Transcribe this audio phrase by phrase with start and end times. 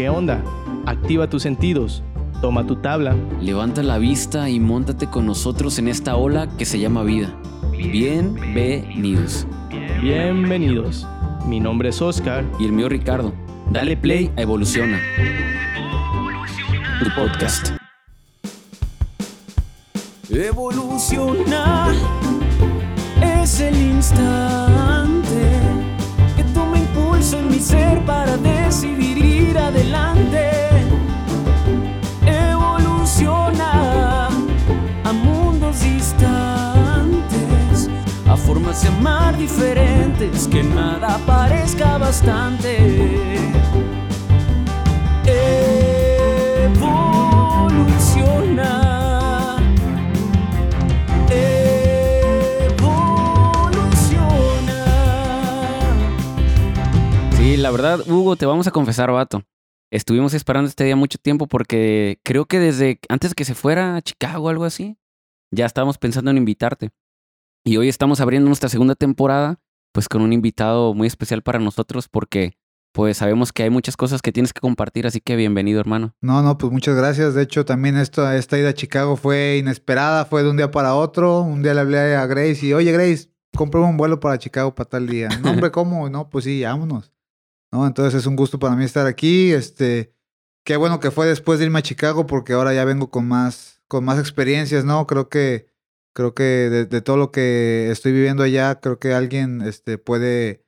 [0.00, 0.42] ¿Qué onda?
[0.86, 2.02] Activa tus sentidos.
[2.40, 3.14] Toma tu tabla.
[3.42, 7.38] Levanta la vista y móntate con nosotros en esta ola que se llama vida.
[7.70, 9.46] Bienvenidos.
[10.00, 11.06] Bienvenidos.
[11.44, 12.46] Mi nombre es Oscar.
[12.58, 13.34] Y el mío Ricardo.
[13.70, 14.98] Dale play a Evoluciona.
[17.04, 17.68] Tu podcast.
[20.30, 21.88] Evoluciona
[23.20, 25.60] es el instante
[26.38, 29.09] que toma impulso en mi ser para decidir
[29.50, 30.50] ir adelante.
[32.26, 34.28] Evoluciona
[35.04, 36.28] a mundos distantes,
[38.28, 43.20] a formas de amar diferentes, que nada parezca bastante.
[57.60, 59.42] La verdad, Hugo, te vamos a confesar, vato.
[59.92, 64.02] Estuvimos esperando este día mucho tiempo porque creo que desde antes que se fuera a
[64.02, 64.98] Chicago o algo así,
[65.50, 66.90] ya estábamos pensando en invitarte.
[67.64, 69.60] Y hoy estamos abriendo nuestra segunda temporada,
[69.92, 72.54] pues con un invitado muy especial para nosotros porque
[72.92, 76.14] pues sabemos que hay muchas cosas que tienes que compartir, así que bienvenido, hermano.
[76.20, 77.34] No, no, pues muchas gracias.
[77.34, 80.94] De hecho, también esta, esta ida a Chicago fue inesperada, fue de un día para
[80.94, 81.42] otro.
[81.42, 84.88] Un día le hablé a Grace y, oye, Grace, compré un vuelo para Chicago para
[84.88, 85.28] tal día.
[85.42, 86.08] No, hombre, ¿cómo?
[86.08, 87.12] No, pues sí, vámonos.
[87.72, 87.86] ¿No?
[87.86, 89.52] Entonces es un gusto para mí estar aquí.
[89.52, 90.14] Este,
[90.64, 93.82] qué bueno que fue después de irme a Chicago porque ahora ya vengo con más,
[93.88, 95.06] con más experiencias, ¿no?
[95.06, 95.68] Creo que,
[96.12, 100.64] creo que de, todo lo que estoy viviendo allá, creo que alguien este, puede,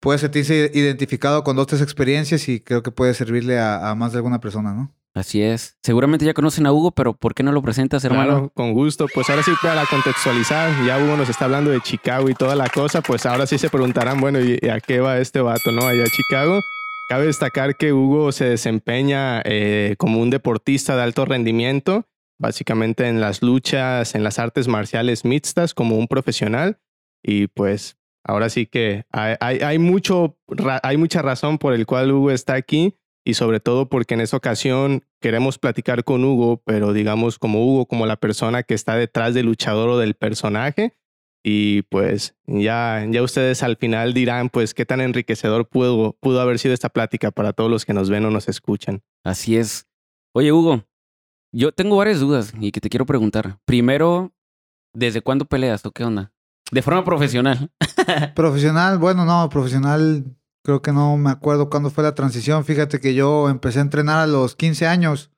[0.00, 4.12] puede sentirse identificado con dos, tres experiencias y creo que puede servirle a, a más
[4.12, 4.94] de alguna persona, ¿no?
[5.16, 5.78] Así es.
[5.82, 8.32] Seguramente ya conocen a Hugo, pero ¿por qué no lo presentas, hermano?
[8.32, 9.06] Claro, con gusto.
[9.14, 12.68] Pues ahora sí, para contextualizar, ya Hugo nos está hablando de Chicago y toda la
[12.68, 15.86] cosa, pues ahora sí se preguntarán, bueno, ¿y a qué va este vato, no?
[15.86, 16.60] Allá a Chicago.
[17.08, 22.04] Cabe destacar que Hugo se desempeña eh, como un deportista de alto rendimiento,
[22.38, 26.78] básicamente en las luchas, en las artes marciales mixtas, como un profesional.
[27.22, 30.36] Y pues ahora sí que hay, hay, hay mucho,
[30.82, 34.36] hay mucha razón por el cual Hugo está aquí y sobre todo porque en esta
[34.36, 39.34] ocasión queremos platicar con Hugo, pero digamos como Hugo, como la persona que está detrás
[39.34, 40.96] del luchador o del personaje.
[41.42, 46.60] Y pues ya, ya ustedes al final dirán pues qué tan enriquecedor pudo, pudo haber
[46.60, 49.02] sido esta plática para todos los que nos ven o nos escuchan.
[49.24, 49.88] Así es.
[50.32, 50.84] Oye, Hugo,
[51.52, 53.58] yo tengo varias dudas y que te quiero preguntar.
[53.64, 54.32] Primero,
[54.94, 56.32] ¿desde cuándo peleas o qué onda?
[56.70, 57.72] De forma profesional.
[58.36, 60.24] Profesional, bueno, no, profesional,
[60.66, 62.64] creo que no me acuerdo cuándo fue la transición.
[62.64, 65.30] Fíjate que yo empecé a entrenar a los 15 años.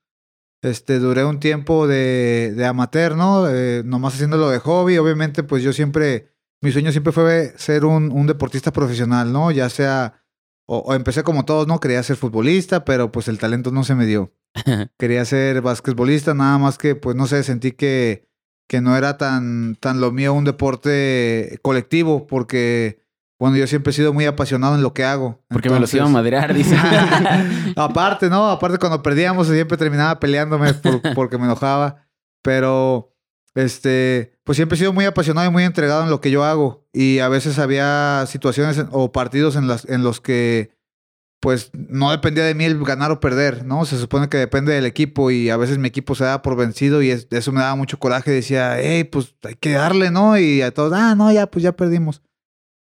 [0.63, 3.47] Este, duré un tiempo de, de amateur, ¿no?
[3.47, 4.97] Eh, nomás haciéndolo de hobby.
[4.97, 9.51] Obviamente, pues yo siempre, mi sueño siempre fue ser un, un deportista profesional, ¿no?
[9.51, 10.25] Ya sea,
[10.67, 11.79] o, o empecé como todos, ¿no?
[11.79, 14.33] Quería ser futbolista, pero pues el talento no se me dio.
[14.99, 18.29] Quería ser basquetbolista, nada más que, pues no sé, sentí que,
[18.67, 23.07] que no era tan, tan lo mío un deporte colectivo, porque,
[23.39, 25.43] bueno, yo siempre he sido muy apasionado en lo que hago.
[25.49, 26.77] Porque me los iba a madrear, dice.
[27.77, 28.51] Aparte, ¿no?
[28.51, 32.07] Aparte cuando perdíamos siempre terminaba peleándome por- porque me enojaba.
[32.43, 33.15] Pero,
[33.55, 36.87] este, pues siempre he sido muy apasionado y muy entregado en lo que yo hago.
[36.93, 40.77] Y a veces había situaciones o partidos en, las, en los que,
[41.41, 43.85] pues, no dependía de mí el ganar o perder, ¿no?
[43.85, 47.03] Se supone que depende del equipo y a veces mi equipo se daba por vencido
[47.03, 48.31] y es- eso me daba mucho coraje.
[48.31, 50.39] Decía, hey, pues hay que darle, ¿no?
[50.39, 52.23] Y a todos, ah, no, ya, pues ya perdimos.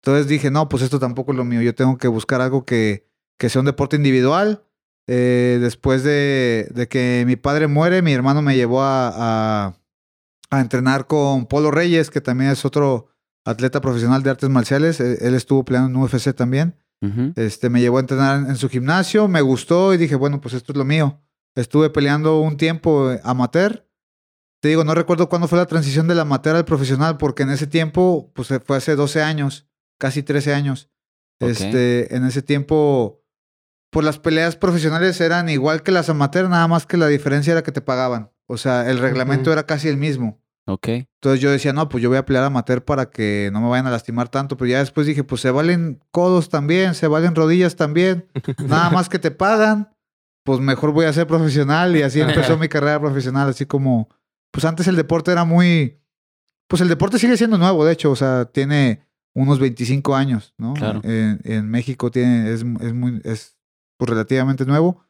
[0.06, 1.64] Entonces dije, no, pues esto tampoco es lo mío.
[1.64, 3.08] Yo tengo que buscar algo que,
[3.40, 4.64] que sea un deporte individual.
[5.08, 9.78] Eh, después de, de que mi padre muere, mi hermano me llevó a, a,
[10.52, 13.08] a entrenar con Polo Reyes, que también es otro
[13.46, 15.00] atleta profesional de artes marciales.
[15.00, 16.76] Eh, Él estuvo peleando en UFC también.
[17.36, 20.54] Este, me llevó a entrenar en, en su gimnasio, me gustó y dije, bueno, pues
[20.54, 21.20] esto es lo mío.
[21.56, 23.88] Estuve peleando un tiempo eh, amateur.
[24.60, 27.66] Te digo, no recuerdo cuándo fue la transición del amateur al profesional, porque en ese
[27.66, 29.68] tiempo, pues fue hace 12 años,
[29.98, 30.90] casi 13 años.
[31.40, 33.24] Este, en ese tiempo,
[33.92, 37.64] pues las peleas profesionales eran igual que las amateur, nada más que la diferencia era
[37.64, 38.32] que te pagaban.
[38.48, 40.42] O sea, el reglamento era casi el mismo.
[40.68, 40.88] Ok.
[40.88, 43.88] Entonces yo decía, no, pues yo voy a pelear amateur para que no me vayan
[43.88, 44.58] a lastimar tanto.
[44.58, 48.28] Pero ya después dije, pues se valen codos también, se valen rodillas también.
[48.66, 49.96] Nada más que te pagan,
[50.44, 51.96] pues mejor voy a ser profesional.
[51.96, 53.50] Y así empezó mi carrera profesional.
[53.50, 54.10] Así como,
[54.52, 56.02] pues antes el deporte era muy...
[56.68, 58.10] Pues el deporte sigue siendo nuevo, de hecho.
[58.10, 59.05] O sea, tiene
[59.36, 60.74] unos 25 años, ¿no?
[60.74, 61.02] Claro.
[61.04, 63.58] En, en México tiene, es, es muy, es
[63.98, 65.06] pues, relativamente nuevo.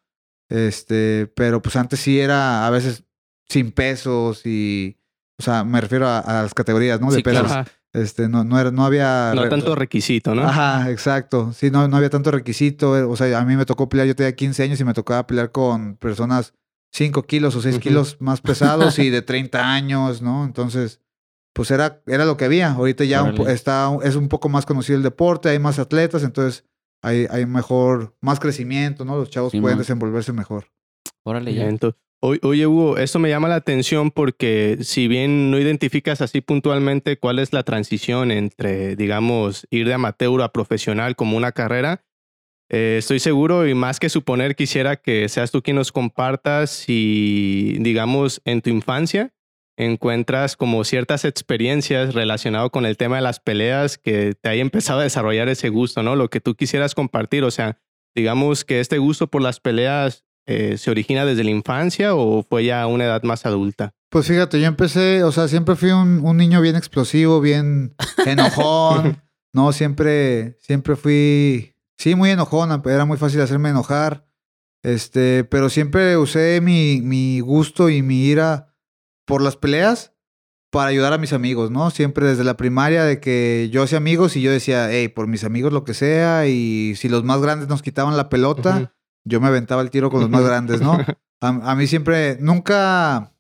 [0.50, 3.04] Este, pero pues antes sí era a veces
[3.48, 4.98] sin pesos y...
[5.38, 7.10] O sea, me refiero a, a las categorías, ¿no?
[7.12, 7.48] De Sí, pesos.
[7.48, 7.70] claro.
[7.94, 9.34] Este, no, no, era, no había...
[9.36, 10.44] No re- tanto requisito, ¿no?
[10.44, 11.52] Ajá, exacto.
[11.54, 12.92] Sí, no, no había tanto requisito.
[13.10, 15.52] O sea, a mí me tocó pelear, yo tenía 15 años y me tocaba pelear
[15.52, 16.54] con personas
[16.94, 17.82] 5 kilos o 6 Ujú.
[17.84, 20.46] kilos más pesados y de 30 años, ¿no?
[20.46, 21.02] Entonces,
[21.56, 22.72] pues era, era lo que había.
[22.74, 26.66] Ahorita ya un está, es un poco más conocido el deporte, hay más atletas, entonces
[27.02, 29.16] hay, hay mejor, más crecimiento, ¿no?
[29.18, 29.82] Los chavos Sí, pueden man.
[29.84, 30.68] desenvolverse mejor.
[31.24, 31.68] Órale, ya.
[31.70, 36.42] Ento- Oye, oye, Hugo, esto me llama la atención porque si bien no identificas así
[36.42, 42.04] puntualmente cuál es la transición entre, digamos, ir de amateur a profesional como una carrera,
[42.70, 47.78] eh, estoy seguro y más que suponer quisiera que seas tú quien nos compartas si,
[47.82, 49.35] digamos, en tu infancia
[49.78, 55.00] encuentras como ciertas experiencias relacionadas con el tema de las peleas que te haya empezado
[55.00, 56.16] a desarrollar ese gusto, ¿no?
[56.16, 57.80] Lo que tú quisieras compartir, o sea,
[58.16, 62.66] digamos que este gusto por las peleas eh, se origina desde la infancia o fue
[62.66, 63.96] ya a una edad más adulta?
[64.10, 67.96] Pues fíjate, yo empecé, o sea, siempre fui un, un niño bien explosivo, bien
[68.26, 69.22] enojón,
[69.54, 69.74] ¿no?
[69.74, 74.28] Siempre, siempre fui, sí, muy enojón, era muy fácil hacerme enojar,
[74.84, 78.75] este, pero siempre usé mi, mi gusto y mi ira
[79.26, 80.14] por las peleas
[80.70, 81.90] para ayudar a mis amigos, ¿no?
[81.90, 85.44] Siempre desde la primaria de que yo hacía amigos y yo decía, hey, por mis
[85.44, 88.94] amigos lo que sea, y si los más grandes nos quitaban la pelota,
[89.24, 90.98] yo me aventaba el tiro con los más grandes, ¿no?
[91.42, 93.34] A, a mí siempre, nunca,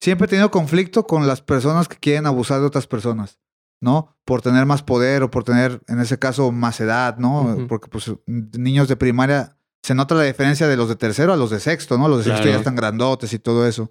[0.00, 3.38] siempre he tenido conflicto con las personas que quieren abusar de otras personas,
[3.80, 4.16] ¿no?
[4.24, 7.66] Por tener más poder o por tener, en ese caso, más edad, ¿no?
[7.68, 11.50] Porque pues niños de primaria, se nota la diferencia de los de tercero a los
[11.50, 12.08] de sexto, ¿no?
[12.08, 13.90] Los de sexto ya están grandotes y todo eso.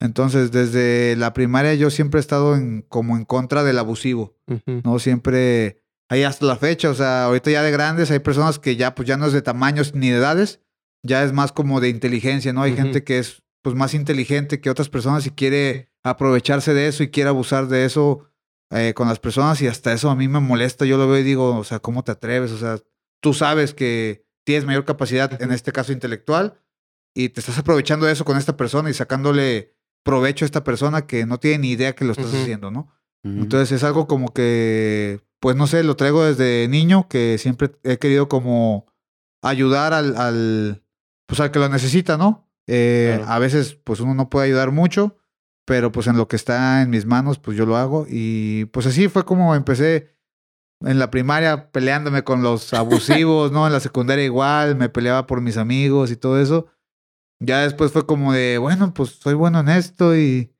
[0.00, 4.36] Entonces, desde la primaria yo siempre he estado en, como en contra del abusivo.
[4.84, 8.76] No siempre, ahí hasta la fecha, o sea, ahorita ya de grandes hay personas que
[8.76, 10.60] ya pues ya no es de tamaños ni de edades,
[11.02, 12.62] ya es más como de inteligencia, ¿no?
[12.62, 17.02] Hay gente que es pues más inteligente que otras personas y quiere aprovecharse de eso
[17.02, 18.30] y quiere abusar de eso
[18.70, 21.24] eh, con las personas y hasta eso a mí me molesta, yo lo veo y
[21.24, 22.52] digo, o sea, ¿cómo te atreves?
[22.52, 22.78] O sea,
[23.20, 26.60] tú sabes que tienes mayor capacidad, en este caso intelectual,
[27.14, 29.77] y te estás aprovechando de eso con esta persona y sacándole
[30.08, 32.88] provecho a esta persona que no tiene ni idea que lo estás haciendo, ¿no?
[33.24, 37.98] Entonces es algo como que, pues no sé, lo traigo desde niño, que siempre he
[37.98, 38.86] querido como
[39.42, 40.82] ayudar al, al
[41.26, 42.48] pues al que lo necesita, ¿no?
[42.66, 43.32] Eh, Claro.
[43.32, 45.18] A veces, pues uno no puede ayudar mucho,
[45.66, 48.06] pero pues en lo que está en mis manos, pues yo lo hago.
[48.08, 50.16] Y pues así fue como empecé
[50.80, 53.66] en la primaria peleándome con los abusivos, ¿no?
[53.66, 56.66] En la secundaria igual, me peleaba por mis amigos y todo eso.
[57.40, 60.52] Ya después fue como de, bueno, pues soy bueno en esto y,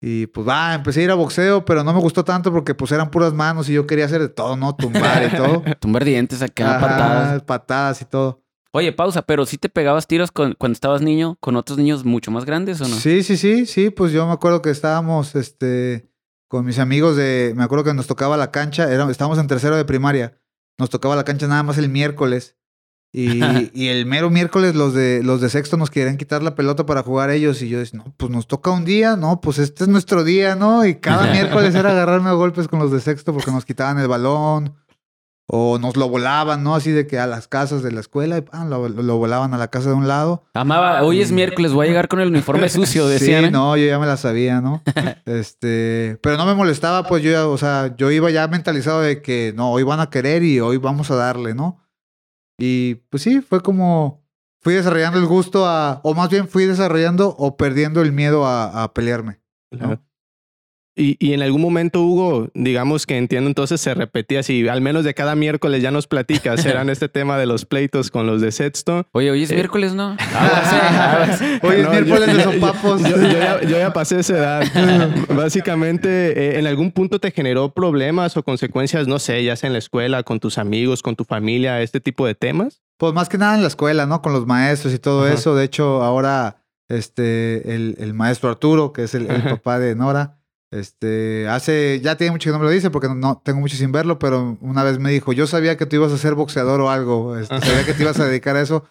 [0.00, 2.92] y pues va, empecé a ir a boxeo, pero no me gustó tanto porque pues
[2.92, 4.76] eran puras manos y yo quería hacer de todo, ¿no?
[4.76, 5.62] Tumbar y todo.
[5.80, 7.42] Tumbar dientes acá, Ajá, patadas.
[7.42, 8.42] patadas y todo.
[8.72, 12.30] Oye, pausa, pero si te pegabas tiros con- cuando estabas niño con otros niños mucho
[12.30, 12.94] más grandes o no?
[12.94, 16.08] Sí, sí, sí, sí, pues yo me acuerdo que estábamos, este,
[16.46, 19.76] con mis amigos de, me acuerdo que nos tocaba la cancha, era, estábamos en tercero
[19.76, 20.38] de primaria,
[20.78, 22.56] nos tocaba la cancha nada más el miércoles.
[23.12, 23.40] Y,
[23.74, 27.02] y el mero miércoles los de, los de sexto nos querían quitar la pelota para
[27.02, 27.60] jugar ellos.
[27.62, 30.56] Y yo decía, no, pues nos toca un día, no, pues este es nuestro día,
[30.56, 30.84] ¿no?
[30.84, 34.08] Y cada miércoles era agarrarme a golpes con los de sexto porque nos quitaban el
[34.08, 34.76] balón.
[35.52, 36.76] O nos lo volaban, ¿no?
[36.76, 38.70] Así de que a las casas de la escuela y ¡pam!
[38.70, 40.44] lo, lo volaban a la casa de un lado.
[40.54, 43.40] Amaba, hoy es miércoles, voy a llegar con el uniforme sucio, decían.
[43.40, 43.50] Sí, ¿eh?
[43.50, 44.80] no, yo ya me la sabía, ¿no?
[45.26, 49.22] este, pero no me molestaba, pues yo, ya, o sea, yo iba ya mentalizado de
[49.22, 51.79] que no, hoy van a querer y hoy vamos a darle, ¿no?
[52.60, 54.22] Y pues sí, fue como
[54.60, 58.92] fui desarrollando el gusto a, o más bien fui desarrollando o perdiendo el miedo a,
[58.92, 59.40] pelearme.
[59.70, 60.02] Claro.
[61.00, 65.04] Y, y en algún momento, Hugo, digamos que entiendo entonces se repetía así, al menos
[65.04, 68.52] de cada miércoles ya nos platicas, eran este tema de los pleitos con los de
[68.52, 69.06] sexto.
[69.12, 69.54] Oye, hoy es Eh.
[69.54, 70.16] miércoles, ¿no?
[70.34, 71.58] Ah, sí, ah, sí.
[71.66, 73.02] Hoy es No, miércoles yo- de sopapos.
[73.02, 74.62] Yo, yo ya, yo ya pasé esa edad.
[75.34, 76.08] Básicamente,
[76.56, 79.78] eh, ¿en algún punto te generó problemas o consecuencias, no sé, ya sea en la
[79.78, 82.82] escuela, con tus amigos, con tu familia, este tipo de temas?
[82.98, 84.20] Pues más que nada en la escuela, ¿no?
[84.22, 85.34] Con los maestros y todo Ajá.
[85.34, 85.54] eso.
[85.54, 90.36] De hecho, ahora, este, el, el maestro Arturo, que es el, papá de Nora,
[90.70, 93.90] este, hace, ya tiene mucho que no me lo dice porque no, tengo mucho sin
[93.90, 96.90] verlo, pero una vez me dijo, yo sabía que tú ibas a ser boxeador o
[96.90, 98.84] algo, este, sabía que te ibas a dedicar a eso,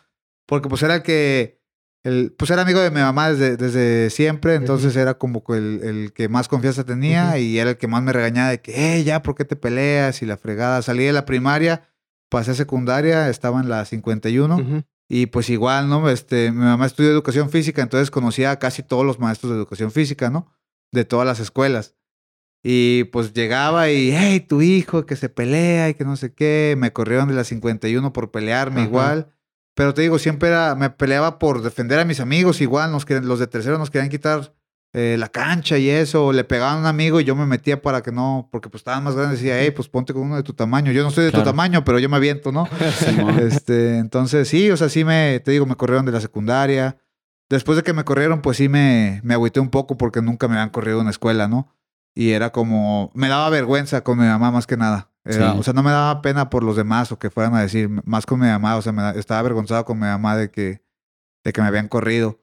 [0.45, 1.61] porque pues era el que,
[2.03, 6.13] el, pues era amigo de mi mamá desde, desde siempre, entonces era como el, el
[6.13, 9.21] que más confianza tenía y era el que más me regañaba de que, hey, ya,
[9.21, 10.21] ¿por qué te peleas?
[10.21, 11.89] Y la fregada, salí de la primaria,
[12.29, 14.55] pasé a secundaria, estaba en la 51.
[14.55, 14.83] Ujú.
[15.09, 16.09] Y pues igual, ¿no?
[16.09, 19.91] Este, mi mamá estudió educación física, entonces conocía a casi todos los maestros de educación
[19.91, 20.47] física, ¿no?
[20.91, 21.95] De todas las escuelas.
[22.63, 26.75] Y pues llegaba y, hey, tu hijo que se pelea y que no sé qué.
[26.77, 28.89] Me corrieron de la 51 por pelearme Ajá.
[28.89, 29.27] igual.
[29.75, 32.91] Pero te digo, siempre era, me peleaba por defender a mis amigos igual.
[32.91, 34.53] Nos querían- los de tercero nos querían quitar
[34.91, 37.79] eh, la cancha y eso, o le pegaban a un amigo y yo me metía
[37.79, 40.35] para que no, porque pues estaban más grandes y decía, hey, pues ponte con uno
[40.35, 40.91] de tu tamaño.
[40.91, 41.43] Yo no soy de Claro.
[41.45, 42.67] tu tamaño, pero yo me aviento, ¿no?
[42.97, 43.37] Simón.
[43.39, 46.97] este, entonces sí, o sea, sí me, te digo, me corrieron de la secundaria.
[47.49, 50.55] Después de que me corrieron, pues sí me, me agüité un poco porque nunca me
[50.55, 51.73] habían corrido en la escuela, ¿no?
[52.15, 55.11] Y era como, me daba vergüenza con mi mamá más que nada.
[55.25, 55.59] Era- Sí.
[55.59, 58.25] O sea, no me daba pena por los demás o que fueran a decir, más
[58.25, 60.83] con mi mamá, o sea, me da- estaba avergonzado con mi mamá de que,
[61.43, 62.39] de que me habían corrido.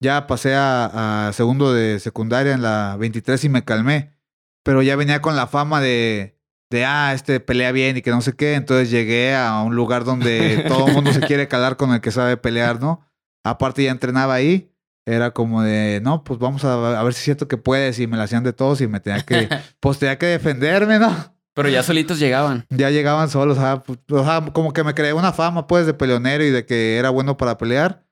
[0.00, 4.16] Ya pasé a, a segundo de secundaria en la 23 y me calmé,
[4.64, 6.38] pero ya venía con la fama de,
[6.70, 10.04] de, ah, este pelea bien y que no sé qué, entonces llegué a un lugar
[10.04, 13.06] donde todo el mundo se quiere calar con el que sabe pelear, ¿no?
[13.44, 14.70] Aparte ya entrenaba ahí,
[15.06, 18.06] era como de, no, pues vamos a, a ver si es cierto que puedes y
[18.06, 19.48] me la hacían de todos y me tenía que,
[19.80, 21.34] pues tenía que defenderme, ¿no?
[21.54, 22.64] Pero ya solitos llegaban.
[22.70, 25.94] Ya llegaban solos, ah, pues, o sea, como que me creé una fama pues de
[25.94, 28.06] peleonero y de que era bueno para pelear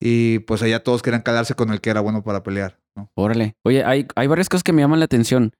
[0.00, 3.10] y pues allá todos querían calarse con el que era bueno para pelear, ¿no?
[3.14, 3.56] Órale.
[3.64, 5.52] Oye, hay, hay varias cosas que me llaman la atención.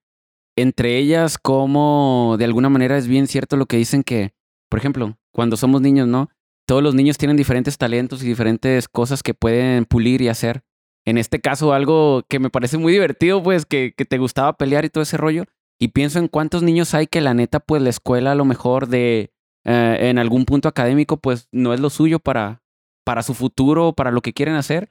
[0.56, 4.32] Entre ellas, como de alguna manera es bien cierto lo que dicen que,
[4.70, 6.30] por ejemplo, cuando somos niños, ¿no?
[6.66, 10.62] Todos los niños tienen diferentes talentos y diferentes cosas que pueden pulir y hacer.
[11.04, 14.84] En este caso, algo que me parece muy divertido, pues, que, que te gustaba pelear
[14.84, 15.44] y todo ese rollo.
[15.78, 18.88] Y pienso en cuántos niños hay que la neta, pues, la escuela a lo mejor
[18.88, 19.30] de,
[19.64, 22.62] eh, en algún punto académico, pues, no es lo suyo para,
[23.04, 24.90] para su futuro, para lo que quieren hacer.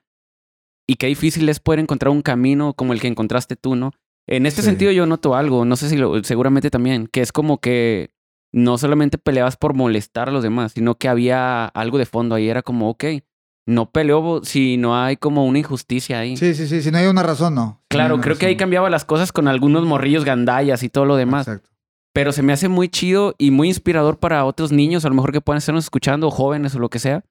[0.88, 3.92] Y qué difícil es poder encontrar un camino como el que encontraste tú, ¿no?
[4.28, 4.68] En este Sí.
[4.68, 8.12] sentido yo noto algo, no sé si lo, seguramente también, que es como que
[8.56, 12.48] no solamente peleabas por molestar a los demás, sino que había algo de fondo ahí,
[12.48, 13.04] era como, ok,
[13.68, 16.38] no peleo si no hay como una injusticia ahí.
[16.38, 17.82] Sí, sí, sí, si no hay una razón, no.
[17.82, 21.18] Si Claro, creo que ahí cambiaba las cosas con algunos morrillos gandallas y todo lo
[21.18, 21.50] demás.
[21.50, 21.70] Exacto.
[22.14, 25.34] Pero se me hace muy chido y muy inspirador para otros niños, a lo mejor
[25.34, 27.26] que puedan estarnos escuchando, jóvenes o lo que sea.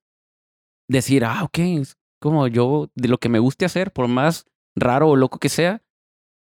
[0.90, 4.44] Decir, ah, ok, es como yo, de lo que me guste hacer, por más
[4.76, 5.80] raro o loco que sea,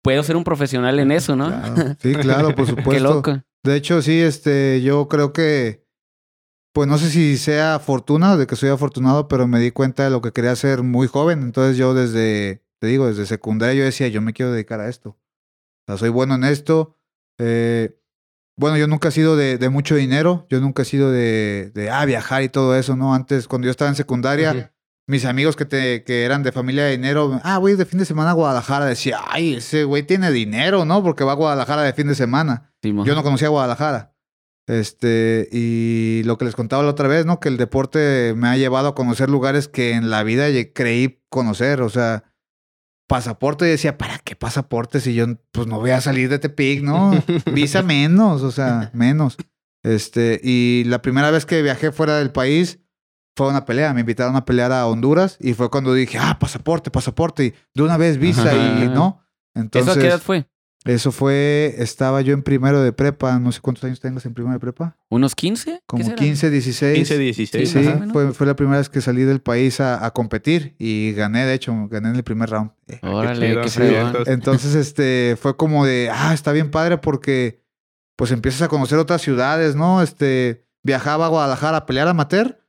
[0.04, 1.48] puedo ser un profesional en eso, ¿no?
[1.48, 1.96] Claro.
[1.98, 2.90] Sí, claro, por supuesto.
[2.90, 3.42] Qué loco.
[3.68, 5.86] De hecho, sí, este, yo creo que,
[6.72, 10.10] pues no sé si sea fortuna, de que soy afortunado, pero me di cuenta de
[10.10, 11.42] lo que quería hacer muy joven.
[11.42, 15.10] Entonces yo desde, te digo, desde secundaria yo decía, yo me quiero dedicar a esto.
[15.10, 15.18] O
[15.86, 16.96] sea, soy bueno en esto.
[17.38, 17.98] Eh,
[18.56, 21.90] bueno, yo nunca he sido de, de mucho dinero, yo nunca he sido de, de,
[21.90, 23.14] ah, viajar y todo eso, ¿no?
[23.14, 24.72] Antes, cuando yo estaba en secundaria,
[25.06, 28.04] mis amigos que, te, que eran de familia de dinero, ah, voy de fin de
[28.04, 31.04] semana a Guadalajara, decía, ay, ese güey tiene dinero, ¿no?
[31.04, 32.67] Porque va a Guadalajara de fin de semana.
[32.82, 34.14] Yo no conocía Guadalajara.
[34.68, 37.40] Este, y lo que les contaba la otra vez, ¿no?
[37.40, 41.80] Que el deporte me ha llevado a conocer lugares que en la vida creí conocer.
[41.80, 42.24] O sea,
[43.08, 46.82] pasaporte, y decía, ¿para qué pasaporte si yo pues no voy a salir de Tepic,
[46.82, 47.12] ¿no?
[47.52, 49.38] Visa menos, o sea, menos.
[49.82, 52.80] Este, y la primera vez que viajé fuera del país
[53.36, 53.94] fue una pelea.
[53.94, 57.44] Me invitaron a pelear a Honduras y fue cuando dije, ah, pasaporte, pasaporte.
[57.46, 59.24] Y de una vez visa y no.
[59.54, 60.46] ¿Eso Entonces, a qué edad fue?
[60.84, 64.54] Eso fue, estaba yo en primero de prepa, no sé cuántos años tengas en primero
[64.54, 64.96] de prepa.
[65.10, 65.70] ¿Unos 15?
[65.72, 66.16] ¿Qué Como será?
[66.16, 66.94] 15, 16.
[66.94, 67.68] 15, Sí, 16.
[67.68, 71.44] sí, fue, fue la primera vez que salí del país a, a competir y gané,
[71.44, 72.70] de hecho, gané en el primer round.
[73.02, 77.62] Órale, chido, qué sí, entonces- Entonces, este, fue como de, ah, está bien padre porque,
[78.16, 80.00] pues empiezas a conocer otras ciudades, ¿no?
[80.02, 82.60] Este, viajaba a Guadalajara a pelear amateur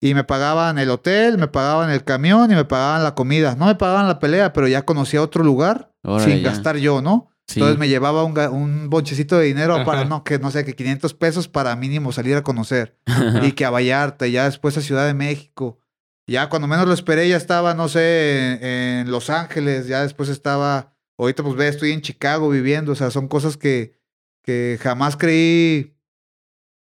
[0.00, 3.56] y me pagaban el hotel, me pagaban el camión y me pagaban la comida.
[3.56, 6.50] No me pagaban la pelea, pero ya conocía otro lugar Órale, sin ya.
[6.50, 7.30] gastar yo, ¿no?
[7.48, 7.60] Sí.
[7.60, 11.48] Entonces me llevaba un, bonchecito de dinero para, no, que no sé, que 500 pesos
[11.48, 12.96] para mínimo salir a conocer.
[13.42, 15.78] y que a Vallarta, y ya después a Ciudad de México.
[16.26, 20.28] Ya cuando menos lo esperé, ya estaba, no sé, en, en Los Ángeles, ya después
[20.28, 23.98] estaba, ahorita pues ve, estoy en Chicago viviendo, o sea, son cosas que,
[24.42, 25.98] que jamás creí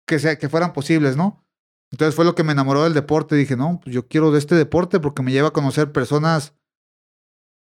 [0.07, 1.45] que, sea, que fueran posibles, ¿no?
[1.91, 3.37] Entonces fue lo que me enamoró del deporte.
[3.37, 6.55] Dije, no, pues yo quiero de este deporte porque me lleva a conocer personas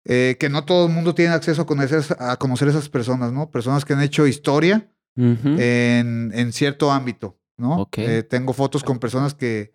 [0.08, 3.50] eh, que no todo el mundo tiene acceso a conocer, a conocer esas personas, ¿no?
[3.50, 5.56] Personas que han hecho historia Ujú.
[5.58, 7.80] en, en cierto ámbito, ¿no?
[7.82, 7.98] Ok.
[7.98, 9.74] Eh, tengo fotos con personas que,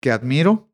[0.00, 0.68] que admiro,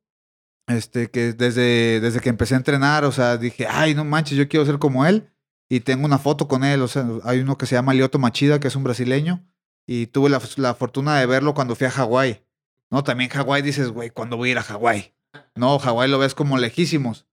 [0.66, 4.48] este, que desde, desde que empecé a entrenar, o sea, dije, ay, no manches, yo
[4.48, 5.30] quiero ser como él,
[5.68, 8.58] y tengo una foto con él, o sea, hay uno que se llama Lioto Machida,
[8.58, 9.44] que es un brasileño,
[9.86, 12.42] y tuve la, la fortuna de verlo cuando fui a Hawái,
[12.90, 13.04] ¿no?
[13.04, 15.12] También Hawái dices, güey, ¿cuándo voy a ir a Hawái?
[15.54, 17.26] No, Hawái lo ves como lejísimos,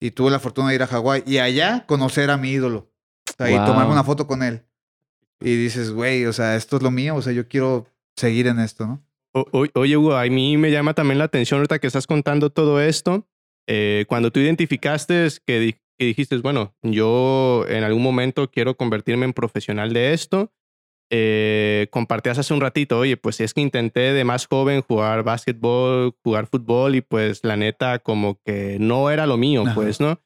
[0.00, 2.90] y tuve la fortuna de ir a Hawái, y allá conocer a mi ídolo,
[3.28, 3.66] o sea, y Wow.
[3.66, 4.62] tomarme una foto con él.
[5.40, 7.86] Y dices, güey, o sea, esto es lo mío, o sea, yo quiero
[8.16, 9.04] seguir en esto, ¿no?
[9.32, 12.50] O- o- oye, Hugo, a mí me llama también la atención ahorita que estás contando
[12.50, 13.26] todo esto.
[13.66, 19.24] eh, cuando tú identificaste que, di- que dijiste, bueno, yo en algún momento quiero convertirme
[19.24, 20.52] en profesional de esto,
[21.16, 26.16] eh, compartías hace un ratito, oye, pues es que intenté de más joven jugar básquetbol,
[26.24, 29.76] jugar fútbol y pues la neta como que no era lo mío, Ajá.
[29.76, 30.20] pues, ¿no?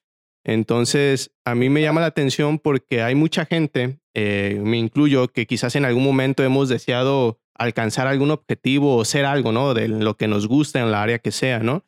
[0.44, 5.46] Entonces, a mí me llama la atención porque hay mucha gente, eh, me incluyo, que
[5.46, 9.74] quizás en algún momento hemos deseado alcanzar algún objetivo o ser algo, ¿no?
[9.74, 11.84] De lo que nos gusta en la área que sea, ¿no?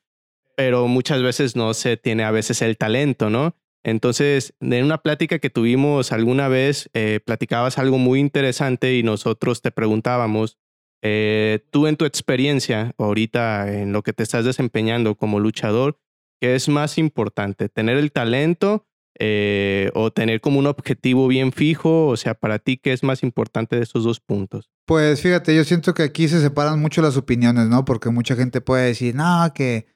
[0.57, 3.57] Pero muchas veces no se tiene a veces el talento, ¿no?
[3.83, 9.63] Entonces, en una plática que tuvimos alguna vez, eh, platicabas algo muy interesante y nosotros
[9.63, 10.59] te preguntábamos,
[11.03, 15.99] eh, tú en tu experiencia, ahorita en lo que te estás desempeñando como luchador,
[16.41, 17.71] ¿qué es más importante?
[17.71, 18.87] ¿Tener el talento
[19.19, 22.09] eh, o tener como un objetivo bien fijo?
[22.09, 24.71] O sea, para ti, ¿qué es más importante de esos dos puntos?
[24.87, 27.87] Pues fíjate, yo siento que aquí se separan mucho las opiniones, ¿no?
[27.87, 29.87] Porque mucha gente puede decir, no, que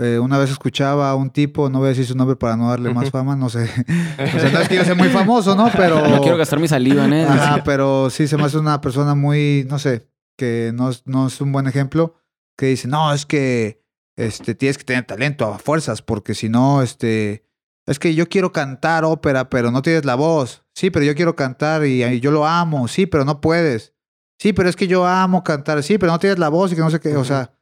[0.00, 2.70] eh, una vez escuchaba a un tipo, no voy a decir su nombre para no
[2.70, 3.64] darle más fama, no sé.
[3.64, 5.70] o sea, no es que yo sea muy famoso, ¿no?
[5.76, 6.08] Pero...
[6.08, 7.28] No quiero gastar mi saliva en él.
[7.28, 10.08] Ajá, pero sí se me hace una persona muy, no sé,
[10.38, 12.14] que no es, no es un buen ejemplo,
[12.56, 13.84] que dice, no, es que
[14.16, 17.44] este, tienes que tener talento a fuerzas, porque si no, este,
[17.86, 20.64] es que yo quiero cantar ópera, pero no tienes la voz.
[20.74, 22.88] Sí, pero yo quiero cantar y, y yo lo amo.
[22.88, 23.94] Sí, pero no puedes.
[24.38, 25.82] Sí, pero es que yo amo cantar.
[25.82, 27.16] Sí, pero no tienes la voz y que no sé qué.
[27.16, 27.52] O sea,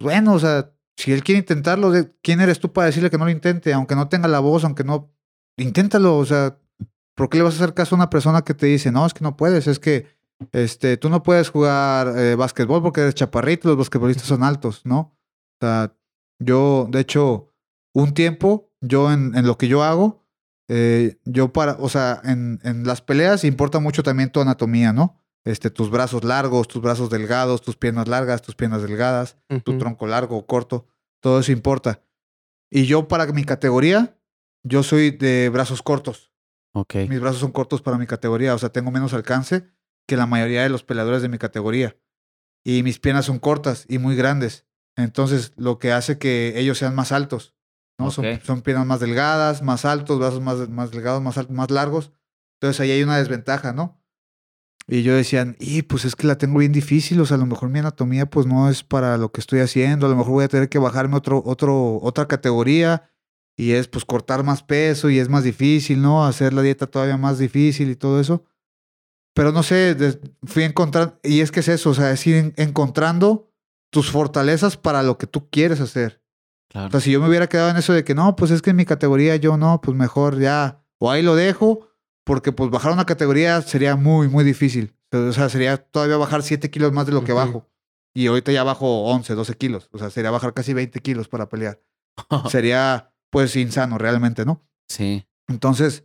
[0.00, 3.30] bueno, o sea, si él quiere intentarlo, ¿quién eres tú para decirle que no lo
[3.30, 3.72] intente?
[3.72, 5.12] Aunque no tenga la voz, aunque no...
[5.56, 6.58] Inténtalo, o sea,
[7.14, 9.14] ¿por qué le vas a hacer caso a una persona que te dice, no, es
[9.14, 10.06] que no puedes, es que
[10.52, 15.16] este, tú no puedes jugar eh, básquetbol porque eres chaparrito, los basquetbolistas son altos, ¿no?
[15.60, 15.96] O sea,
[16.40, 17.52] yo, de hecho,
[17.92, 20.24] un tiempo, yo en, lo que yo hago,
[20.68, 25.23] eh, yo para, o sea, en las peleas importa mucho también tu anatomía, ¿no?
[25.44, 30.06] Este, tus brazos largos, tus brazos delgados, tus piernas largas, tus piernas delgadas, tu tronco
[30.06, 30.86] largo o corto,
[31.20, 32.02] todo eso importa.
[32.70, 34.18] Y yo para mi categoría,
[34.62, 36.32] yo soy de brazos cortos.
[36.72, 36.94] Ok.
[37.08, 39.66] Mis brazos son cortos para mi categoría, o sea, tengo menos alcance
[40.08, 41.96] que la mayoría de los peleadores de mi categoría.
[42.64, 44.66] Y mis piernas son cortas y muy grandes.
[44.96, 47.54] Entonces, lo que hace que ellos sean más altos.
[47.98, 48.06] ¿no?
[48.10, 52.12] Son, son piernas más delgadas, más altos, brazos más, más delgados, más, al- más largos.
[52.58, 54.00] Entonces, ahí hay una desventaja, ¿no?
[54.86, 57.46] Y yo decían, y pues es que la tengo bien difícil, o sea, a lo
[57.46, 60.44] mejor mi anatomía pues no es para lo que estoy haciendo, a lo mejor voy
[60.44, 63.10] a tener que bajarme otro, otro, otra categoría
[63.56, 66.26] y es pues cortar más peso y es más difícil, ¿no?
[66.26, 68.44] Hacer la dieta todavía más difícil y todo eso.
[69.34, 69.96] Pero no sé,
[70.44, 73.50] fui encontrando, y es que es eso, o sea, es ir en- encontrando
[73.90, 76.20] tus fortalezas para lo que tú quieres hacer.
[76.68, 76.90] O Claro.
[76.90, 78.76] sea, si yo me hubiera quedado en eso de que no, pues es que en
[78.76, 81.88] mi categoría yo no, pues mejor ya, o ahí lo dejo,
[82.24, 84.96] porque pues bajar una categoría sería muy, muy difícil.
[85.12, 87.68] O sea, sería todavía bajar 7 kilos más de lo que bajo.
[88.14, 89.88] Y ahorita ya bajo 11, 12 kilos.
[89.92, 91.82] O sea, sería bajar casi 20 kilos para pelear.
[92.48, 94.64] Sería pues insano realmente, ¿no?
[94.88, 95.26] Sí.
[95.48, 96.04] Entonces,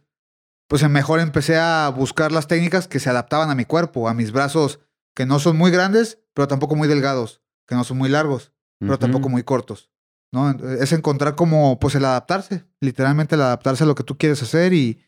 [0.67, 4.31] pues mejor empecé a buscar las técnicas que se adaptaban a mi cuerpo, a mis
[4.31, 4.79] brazos,
[5.15, 8.97] que no son muy grandes, pero tampoco muy delgados, que no son muy largos, pero
[8.97, 9.91] tampoco muy cortos.
[10.31, 10.51] ¿no?
[10.51, 14.73] Es encontrar como, pues el adaptarse, literalmente el adaptarse a lo que tú quieres hacer
[14.73, 15.01] y,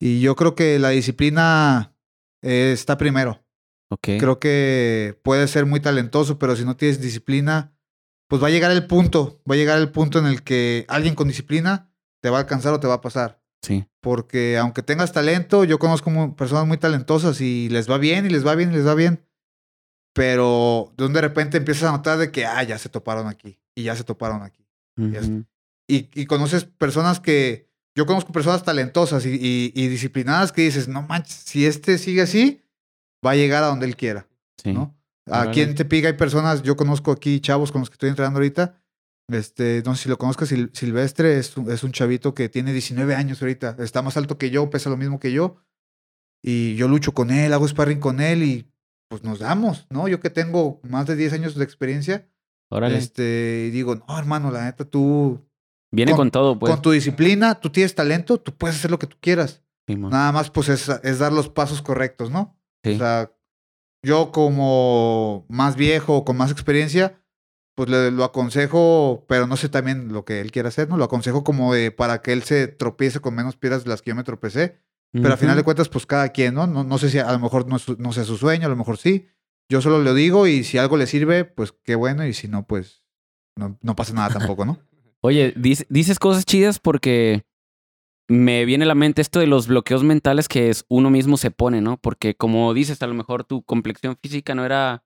[0.00, 1.94] y yo creo que la disciplina
[2.42, 3.44] eh, está primero.
[3.90, 4.08] Ok.
[4.18, 7.76] Creo que puedes ser muy talentoso, pero si no tienes disciplina,
[8.26, 11.14] pues va a llegar el punto, va a llegar el punto en el que alguien
[11.14, 13.42] con disciplina te va a alcanzar o te va a pasar.
[13.62, 13.86] Sí.
[14.00, 18.46] Porque aunque tengas talento, yo conozco personas muy talentosas y les va bien y les
[18.46, 19.26] va bien y les va bien.
[20.14, 23.60] Pero de un de repente empiezas a notar de que, ah, ya se toparon aquí
[23.74, 24.66] y ya se toparon aquí.
[25.86, 27.69] Y conoces personas que,
[28.00, 32.22] yo conozco personas talentosas y, y- y disciplinadas que dices, no manches, si este sigue
[32.22, 32.62] así,
[33.24, 34.26] va a llegar a donde él quiera.
[34.62, 34.72] Sí.
[34.72, 34.96] ¿no?
[35.26, 35.50] Órale.
[35.50, 38.82] Aquí en Tepic hay personas, yo conozco aquí chavos con los que estoy entrenando ahorita.
[39.30, 42.72] Este, no sé si lo conozcas, Sil- Silvestre es un, es un chavito que tiene
[42.72, 43.76] 19 años ahorita.
[43.78, 45.56] Está más alto que yo, pesa lo mismo que yo.
[46.42, 48.66] Y yo lucho con él, hago sparring con él y
[49.08, 50.08] pues nos damos, ¿no?
[50.08, 52.28] Yo que tengo más de 10 años de experiencia,
[52.70, 52.96] Órale.
[52.96, 55.44] este, y digo, no, hermano, la neta, tú,
[55.92, 56.70] Viene con- con, todo, pues.
[56.72, 59.62] con tu disciplina, tú tienes talento, tú puedes hacer lo que tú quieras.
[60.10, 62.56] Nada más, pues, es, es dar los pasos correctos, ¿no?
[62.84, 62.94] Sí.
[62.94, 63.32] O sea,
[64.04, 67.20] yo como más viejo, con más experiencia,
[67.74, 70.96] pues le, lo aconsejo, pero no sé también lo que él quiere hacer, ¿no?
[70.96, 74.10] Lo aconsejo como de para que él se tropiece con menos piedras de las que
[74.10, 74.80] yo me tropecé.
[75.12, 76.68] Pero al final de cuentas, pues cada quien, ¿no?
[76.68, 78.96] No, no sé si a lo mejor no, no sea su sueño, a lo mejor
[78.96, 79.26] sí.
[79.68, 82.24] Yo solo lo digo y si algo le sirve, pues qué bueno.
[82.26, 83.02] Y si no, pues
[83.56, 84.78] no, no pasa nada tampoco, ¿no?
[85.22, 87.42] Oye, dice- dices cosas chidas porque
[88.28, 91.50] me viene a la mente esto de los bloqueos mentales que es uno mismo se
[91.50, 91.96] pone, ¿no?
[91.98, 95.04] Porque como dices, a lo mejor tu complexión física no era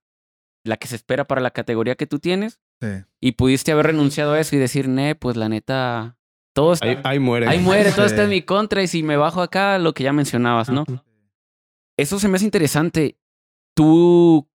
[0.64, 2.88] la que se espera para la categoría que tú tienes Sí.
[3.20, 6.16] y pudiste haber renunciado a eso y decir, ne, pues la neta,
[6.55, 6.87] todo está...
[6.87, 7.46] Ahí, ahí muere.
[7.48, 8.12] Ahí muere, todo Sí.
[8.12, 10.85] está en mi contra y si me bajo acá, lo que ya mencionabas, ¿no?
[11.98, 13.18] Eso se me hace interesante.
[13.77, 14.48] Tú,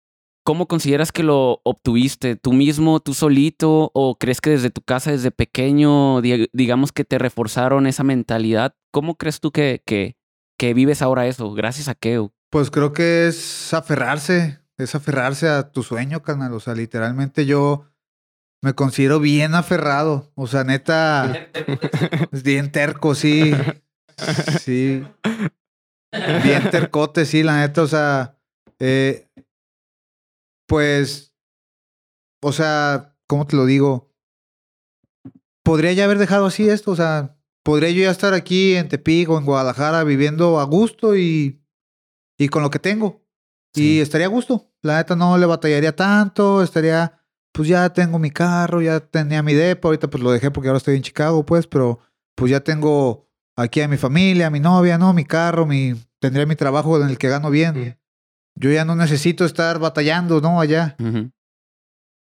[0.49, 2.35] ¿cómo consideras que lo obtuviste?
[2.35, 3.91] ¿Tú mismo, tú solito?
[3.93, 8.75] ¿O crees que desde tu casa, desde pequeño, di- digamos que te reforzaron esa mentalidad?
[8.91, 10.17] ¿Cómo crees tú que, que,
[10.59, 11.53] que vives ahora eso?
[11.53, 12.27] ¿Gracias a qué?
[12.49, 16.55] Pues creo que es aferrarse, es aferrarse a tu sueño, carnal.
[16.55, 17.85] O sea, literalmente yo
[18.63, 20.33] me considero bien aferrado.
[20.35, 21.47] O sea, neta,
[22.33, 23.53] es bien terco, sí.
[24.63, 25.05] Sí.
[26.43, 27.83] Bien tercote, sí, la neta.
[27.83, 28.35] O sea,
[28.79, 29.28] eh,
[30.69, 31.35] pues,
[32.43, 34.13] o sea, ¿cómo te lo digo?
[35.65, 39.29] Podría ya haber dejado así esto, o sea, podría yo ya estar aquí en Tepic
[39.29, 41.63] o en Guadalajara viviendo a gusto y,
[42.39, 43.25] y con lo que tengo.
[43.75, 44.01] Y Sí.
[44.01, 44.71] estaría a gusto.
[44.83, 47.21] La neta no le batallaría tanto, estaría,
[47.53, 50.79] pues ya tengo mi carro, ya tenía mi depa, ahorita pues lo dejé porque ahora
[50.79, 51.99] estoy en Chicago, pues, pero
[52.35, 55.13] pues ya tengo aquí a mi familia, a mi novia, ¿no?
[55.13, 57.99] Mi carro, mi, tendría mi trabajo en el que gano bien.
[58.61, 60.61] Yo ya no necesito estar batallando, ¿no?
[60.61, 60.97] Allá.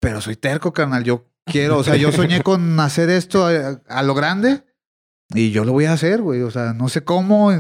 [0.01, 1.05] Pero soy terco, carnal.
[1.05, 4.65] Yo quiero, o sea, yo soñé con hacer esto a, a lo grande
[5.35, 6.43] y yo lo voy a hacer, güey.
[6.43, 7.51] O sea, no sé cómo,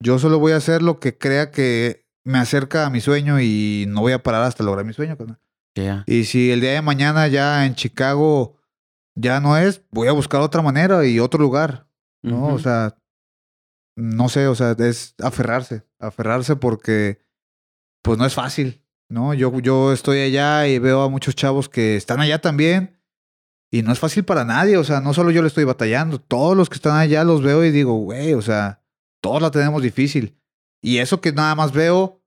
[0.00, 3.86] yo solo voy a hacer lo que crea que me acerca a mi sueño y
[3.88, 5.38] no voy a parar hasta lograr mi sueño, carnal.
[5.76, 6.04] Ya.
[6.06, 8.56] Y si el día de mañana ya en Chicago
[9.14, 11.88] ya no es, voy a buscar otra manera y otro lugar,
[12.22, 12.46] ¿no?
[12.46, 12.54] Ujú.
[12.54, 12.96] O sea,
[13.96, 17.20] no sé, o sea, es aferrarse, aferrarse porque
[18.02, 19.34] pues no es fácil, ¿no?
[19.34, 22.98] Yo, yo estoy allá y veo a muchos chavos que están allá también
[23.70, 26.56] y no es fácil para nadie, o sea, no solo yo le estoy batallando, todos
[26.56, 28.82] los que están allá los veo y digo, güey, o sea,
[29.20, 30.38] todos la tenemos difícil.
[30.80, 32.22] Y eso que nada más veo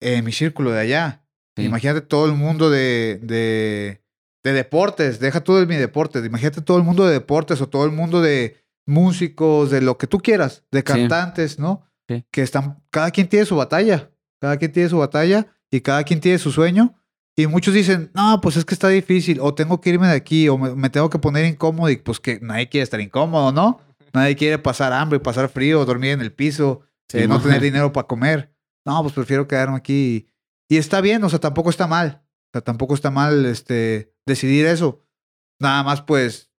[0.00, 1.24] en mi círculo de allá.
[1.56, 1.64] Sí.
[1.64, 4.02] Imagínate todo el mundo de, de,
[4.42, 7.84] de deportes, deja todo el mi deportes, imagínate todo el mundo de deportes o todo
[7.84, 11.86] el mundo de músicos, de lo que tú quieras, de cantantes, ¿no?
[12.08, 12.24] Sí.
[12.30, 14.10] Que están, cada quien tiene su batalla,
[14.42, 16.96] cada quien tiene su batalla y cada quien tiene su sueño.
[17.36, 20.48] Y muchos dicen, no, pues es que está difícil, o tengo que irme de aquí,
[20.48, 23.80] o me, me tengo que poner incómodo, y pues que nadie quiere estar incómodo, ¿no?
[24.12, 27.92] Nadie quiere pasar hambre, pasar frío, dormir en el piso, Sí, eh, no tener dinero
[27.92, 28.52] para comer.
[28.84, 30.28] No, pues prefiero quedarme aquí.
[30.68, 32.24] Y, y está bien, o sea, tampoco está mal.
[32.26, 35.04] O sea, tampoco está mal este, decidir eso.
[35.60, 36.50] Nada más, pues,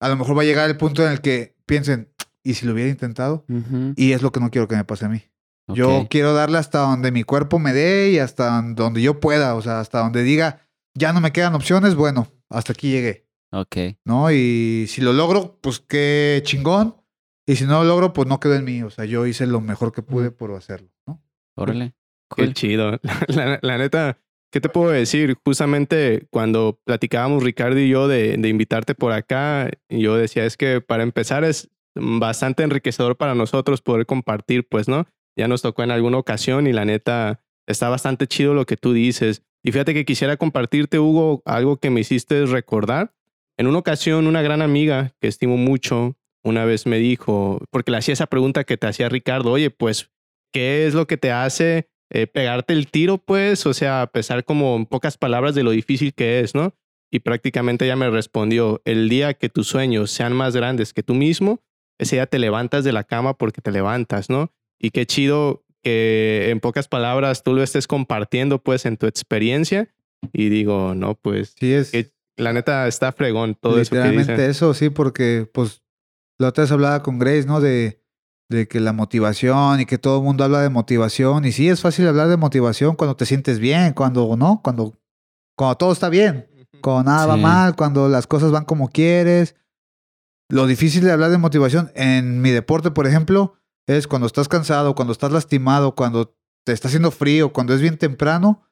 [0.00, 2.12] a lo mejor va a llegar el punto en el que piensen,
[2.44, 3.46] ¿y si lo hubiera intentado?
[3.96, 5.29] Y es lo que no quiero que me pase a mí.
[5.74, 9.62] Yo quiero darle hasta donde mi cuerpo me dé y hasta donde yo pueda, o
[9.62, 13.76] sea, hasta donde diga, ya no me quedan opciones, bueno, hasta aquí llegué, Ok.
[14.04, 14.30] ¿no?
[14.32, 16.96] Y si lo logro, pues qué chingón.
[17.46, 19.60] Y si no lo logro, pues no quedó en mí, o sea, yo hice lo
[19.60, 21.20] mejor que pude por hacerlo, ¿no?
[21.56, 21.94] Órale.
[22.36, 22.54] Qué Cool.
[22.54, 23.00] chido.
[23.28, 24.18] La, la neta,
[24.52, 25.36] ¿qué te puedo decir?
[25.44, 30.80] Justamente cuando platicábamos Ricardo y yo de, de invitarte por acá, yo decía, es que
[30.80, 35.08] para empezar es bastante enriquecedor para nosotros poder compartir, pues, ¿no?
[35.40, 38.92] Ya nos tocó en alguna ocasión y la neta, está bastante chido lo que tú
[38.92, 39.42] dices.
[39.62, 43.14] Y fíjate que quisiera compartirte, Hugo, algo que me hiciste recordar.
[43.56, 47.96] En una ocasión, una gran amiga que estimo mucho, una vez me dijo, porque le
[47.96, 50.10] hacía esa pregunta que te hacía Ricardo, oye, pues,
[50.52, 53.64] ¿qué es lo que te hace eh, pegarte el tiro, pues?
[53.64, 56.74] O sea, pesar como en pocas palabras de lo difícil que es, ¿no?
[57.10, 61.14] Y prácticamente ella me respondió, el día que tus sueños sean más grandes que tú
[61.14, 61.62] mismo,
[61.98, 64.52] ese día te levantas de la cama porque te levantas, ¿no?
[64.80, 69.88] Y qué chido que en pocas palabras tú lo estés compartiendo, pues, en tu experiencia.
[70.32, 74.72] Y digo, no, pues, Sí, es que la neta está fregón todo eso literalmente eso,
[74.74, 75.82] sí, porque pues
[76.38, 77.60] la otra vez hablaba con Grace, ¿no?
[77.60, 78.02] De,
[78.48, 81.44] de que la motivación y que todo el mundo habla de motivación.
[81.44, 84.98] Y sí, es fácil hablar de motivación cuando te sientes bien, cuando no, cuando,
[85.56, 86.46] cuando todo está bien.
[86.80, 89.54] Cuando nada va mal, cuando las cosas van como quieres.
[90.48, 93.54] Lo difícil de hablar de motivación en mi deporte, por ejemplo,
[93.86, 97.98] es cuando estás cansado, cuando estás lastimado, cuando te está haciendo frío, cuando es bien
[97.98, 98.62] temprano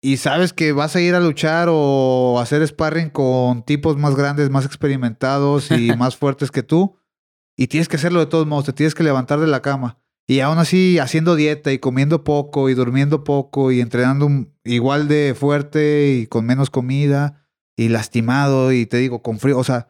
[0.00, 4.50] y sabes que vas a ir a luchar o hacer sparring con tipos más grandes,
[4.50, 6.96] más experimentados y más fuertes que tú.
[7.56, 9.98] Y tienes que hacerlo de todos modos, te tienes que levantar de la cama.
[10.28, 14.28] Y aún así haciendo dieta y comiendo poco y durmiendo poco y entrenando
[14.62, 19.58] igual de fuerte y con menos comida y lastimado y te digo con frío.
[19.58, 19.88] O sea,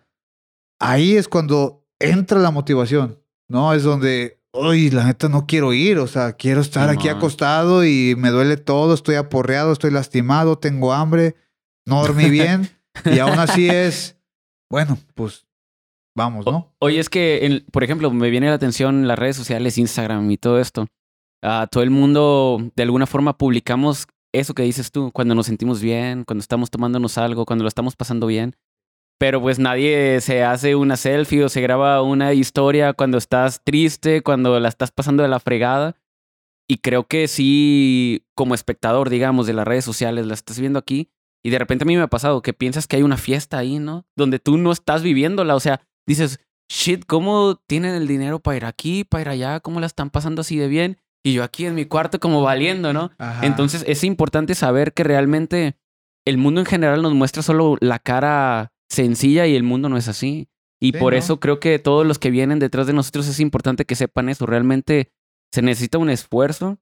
[0.78, 3.74] ahí es cuando entra la motivación, ¿no?
[3.74, 8.14] Es donde, uy, la neta no quiero ir, o sea, quiero estar aquí acostado y
[8.16, 11.36] me duele todo, estoy aporreado, estoy lastimado, tengo hambre,
[11.86, 12.70] no dormí bien
[13.04, 14.16] y aún así es,
[14.70, 15.46] bueno, pues
[16.16, 16.74] vamos, ¿no?
[16.80, 20.60] Oye, es que, por ejemplo, me viene la atención las redes sociales, Instagram y todo
[20.60, 20.86] esto.
[21.42, 25.80] Ah, todo el mundo, de alguna forma, publicamos eso que dices tú, cuando nos sentimos
[25.80, 28.56] bien, cuando estamos tomándonos algo, cuando lo estamos pasando bien.
[29.18, 34.22] Pero pues nadie se hace una selfie o se graba una historia cuando estás triste,
[34.22, 35.96] cuando la estás pasando de la fregada.
[36.70, 41.10] Y creo que sí, como espectador, digamos, de las redes sociales, la estás viendo aquí.
[41.44, 43.78] Y de repente a mí me ha pasado que piensas que hay una fiesta ahí,
[43.78, 44.06] ¿no?
[44.16, 45.56] Donde tú no estás viviéndola.
[45.56, 49.60] O sea, dices, shit, ¿cómo tienen el dinero para ir aquí, para ir allá?
[49.60, 50.98] ¿Cómo la están pasando así de bien?
[51.24, 53.10] Y yo aquí en mi cuarto como valiendo, ¿no?
[53.18, 53.44] Ajá.
[53.46, 55.76] Entonces es importante saber que realmente
[56.24, 60.08] el mundo en general nos muestra solo la cara sencilla y el mundo no es
[60.08, 60.48] así.
[60.80, 61.18] Y Sí, por ¿no?
[61.18, 64.46] eso creo que todos los que vienen detrás de nosotros es importante que sepan eso.
[64.46, 65.10] Realmente
[65.52, 66.78] se necesita un esfuerzo,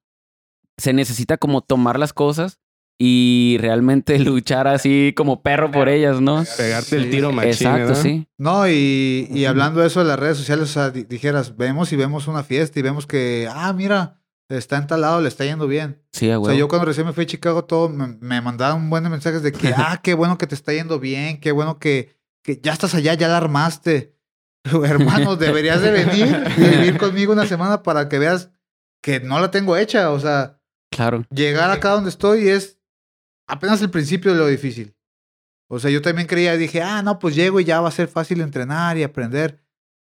[0.76, 2.58] se necesita como tomar las cosas
[2.98, 6.44] y realmente luchar así como perro por ellas, ¿no?
[6.56, 7.94] Pegarte el tiro machín, Exacto, ¿no?
[7.94, 8.26] sí.
[8.38, 11.92] No, y, y hablando de eso de las redes sociales, o sea, di- dijeras, vemos
[11.92, 14.15] y vemos una fiesta y vemos que, ah, mira,
[14.48, 16.02] está en tal lado, le está yendo bien.
[16.12, 18.78] Sí, a O sea, yo cuando recién me fui a Chicago, todo me, me mandaban
[18.78, 21.52] un buen de mensajes de que, ah, qué bueno que te está yendo bien, qué
[21.52, 24.14] bueno que, que ya estás allá, ya la armaste.
[24.64, 28.50] Hermano, deberías de venir y vivir conmigo una semana para que veas
[29.02, 30.10] que no la tengo hecha.
[30.10, 31.24] O sea, Claro.
[31.30, 32.78] llegar acá donde estoy es
[33.46, 34.96] apenas el principio de lo difícil.
[35.68, 38.06] O sea, yo también creía, dije, ah, no, pues llego y ya va a ser
[38.08, 39.64] fácil entrenar y aprender.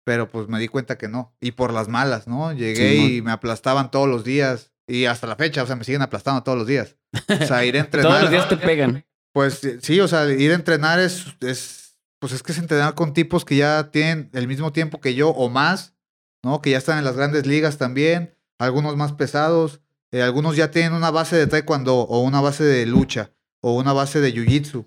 [0.07, 1.35] Pero pues me di cuenta que no.
[1.41, 2.53] Y por las malas, ¿no?
[2.53, 4.71] Llegué y me aplastaban todos los días.
[4.87, 6.95] Y hasta la fecha, o sea, me siguen aplastando todos los días.
[7.29, 8.11] O sea, ir a entrenar.
[8.13, 9.05] Todos los días te pegan.
[9.33, 12.95] Pues eh, sí, o sea, ir a entrenar es, es, pues es que es entrenar
[12.95, 15.97] con tipos que ya tienen el mismo tiempo que yo o más,
[16.45, 16.63] ¿no?
[16.63, 19.81] Que ya están en las grandes ligas también, algunos más pesados,
[20.13, 23.93] eh, algunos ya tienen una base de taekwondo o una base de lucha o una
[23.93, 24.87] base de jiu-jitsu.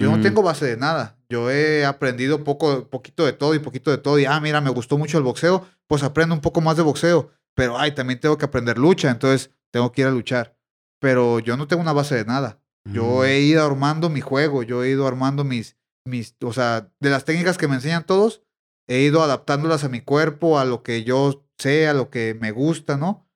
[0.00, 0.22] Yo no Ujú.
[0.22, 1.16] tengo base de nada.
[1.28, 4.18] Yo he aprendido poco, poquito de todo y poquito de todo.
[4.18, 7.30] Y, ah, mira, me gustó mucho el boxeo, pues aprendo un poco más de boxeo.
[7.54, 10.56] Pero, ay, también tengo que aprender lucha, entonces tengo que ir a luchar.
[11.00, 12.60] Pero yo no tengo una base de nada.
[12.84, 13.24] Yo Mm.
[13.24, 17.24] he ido armando mi juego, yo he ido armando mis, mis, o sea, de las
[17.24, 18.42] técnicas que me enseñan todos,
[18.86, 22.50] he ido adaptándolas a mi cuerpo, a lo que yo sé, a lo que me
[22.52, 23.28] gusta, ¿no?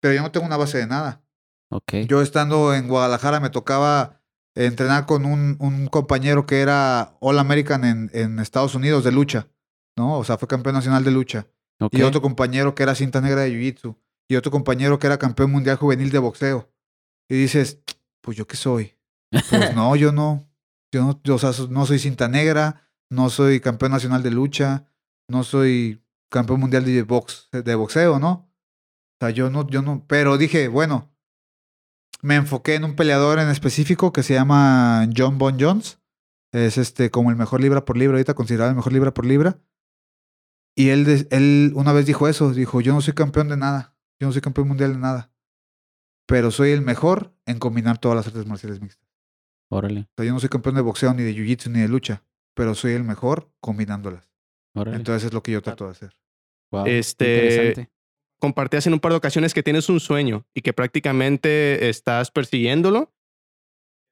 [0.00, 1.22] Pero yo no tengo una base de nada.
[1.70, 1.92] Ok.
[2.08, 4.17] Yo estando en Guadalajara me tocaba
[4.66, 9.48] entrenar con un, un compañero que era All American en, en Estados Unidos de lucha,
[9.96, 10.18] ¿no?
[10.18, 11.46] O sea, fue campeón nacional de lucha.
[11.92, 13.96] Y otro compañero que era cinta negra de Jiu-Jitsu.
[14.28, 16.72] Y otro compañero que era campeón mundial juvenil de boxeo.
[17.28, 17.80] Y dices,
[18.20, 18.96] pues yo qué soy.
[19.30, 19.44] Pues
[19.76, 20.50] no, yo no.
[20.92, 24.90] Yo no, yo, o sea, no soy cinta negra, no soy campeón nacional de lucha,
[25.28, 28.50] no soy campeón mundial de, box, de boxeo, ¿no?
[29.20, 30.04] O sea, yo no, yo no.
[30.08, 31.14] Pero dije, bueno,
[32.22, 36.00] me enfoqué en un peleador en específico que se llama John Bon Jones.
[36.52, 39.58] Es este como el mejor libra por libra, ahorita considerado el mejor libra por libra.
[40.74, 44.28] Y él, él una vez dijo eso, dijo, yo no soy campeón de nada, yo
[44.28, 45.32] no soy campeón mundial de nada,
[46.26, 49.08] pero soy el mejor en combinar todas las artes marciales mixtas.
[49.70, 52.24] Órale, O sea, yo no soy campeón de boxeo, ni de jiu-jitsu, ni de lucha,
[52.54, 54.30] pero soy el mejor combinándolas.
[54.74, 54.96] órale.
[54.96, 56.16] Entonces es lo que yo trato de hacer.
[56.84, 57.92] Qué este, interesante.
[58.38, 63.12] Compartías en un par de ocasiones que tienes un sueño y que prácticamente estás persiguiéndolo.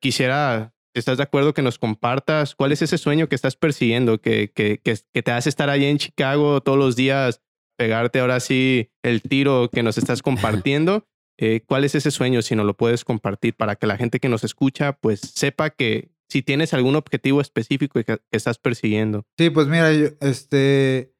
[0.01, 4.53] Quisiera, ¿estás de acuerdo que nos compartas cuál es ese sueño que estás persiguiendo, que,
[4.53, 7.43] que, que, que te hace estar allá en Chicago todos los días,
[7.77, 11.07] pegarte ahora sí el tiro que nos estás compartiendo?
[11.39, 14.31] Eh, ¿Cuál es ese sueño si no lo puedes compartir para que la gente que
[14.31, 19.27] nos escucha pues sepa que si tienes algún objetivo específico que, que estás persiguiendo?
[19.39, 21.15] Sí, pues mira, yo, este.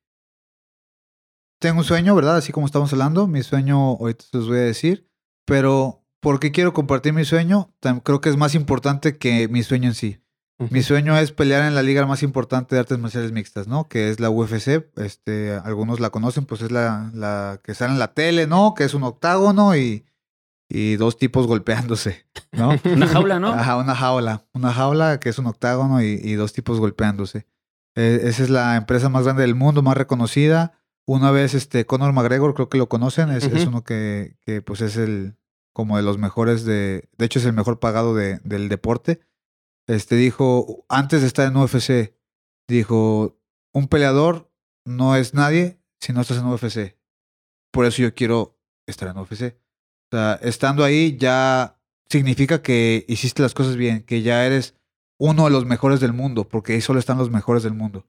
[1.67, 2.37] Tengo un sueño, ¿verdad?
[2.37, 3.27] Así como estamos hablando.
[3.27, 5.11] Mi sueño, ahorita los voy a decir.
[5.45, 7.75] Pero, ¿por qué quiero compartir mi sueño?
[8.05, 10.23] Creo que es más importante que mi sueño en sí.
[10.71, 13.89] Mi sueño es pelear en la liga más importante de artes marciales mixtas, ¿no?
[13.89, 14.87] Que es la UFC.
[14.95, 18.75] Este, algunos la conocen, pues es la, la que sale en la tele, ¿no?
[18.75, 20.07] Que es un octágono y,
[20.69, 22.77] y dos tipos golpeándose, ¿no?
[22.85, 23.49] Una jaula, ¿no?
[23.49, 24.47] Ajá, una jaula.
[24.53, 27.49] Una jaula que es un octágono y, y dos tipos golpeándose.
[27.97, 30.79] Eh, esa es la empresa más grande del mundo, más reconocida.
[31.07, 34.97] Una vez, este, Conor McGregor, creo que lo conocen, es, uno que, que, pues es
[34.97, 35.37] el,
[35.73, 39.21] como de los mejores de, de hecho es el mejor pagado de, del deporte.
[39.87, 42.15] Este dijo, antes de estar en UFC,
[42.69, 43.39] dijo,
[43.73, 44.51] un peleador
[44.85, 46.97] no es nadie si no estás en UFC.
[47.73, 49.59] Por eso yo quiero estar en UFC.
[50.11, 54.75] O sea, estando ahí ya significa que hiciste las cosas bien, que ya eres
[55.19, 58.07] uno de los mejores del mundo, porque ahí solo están los mejores del mundo.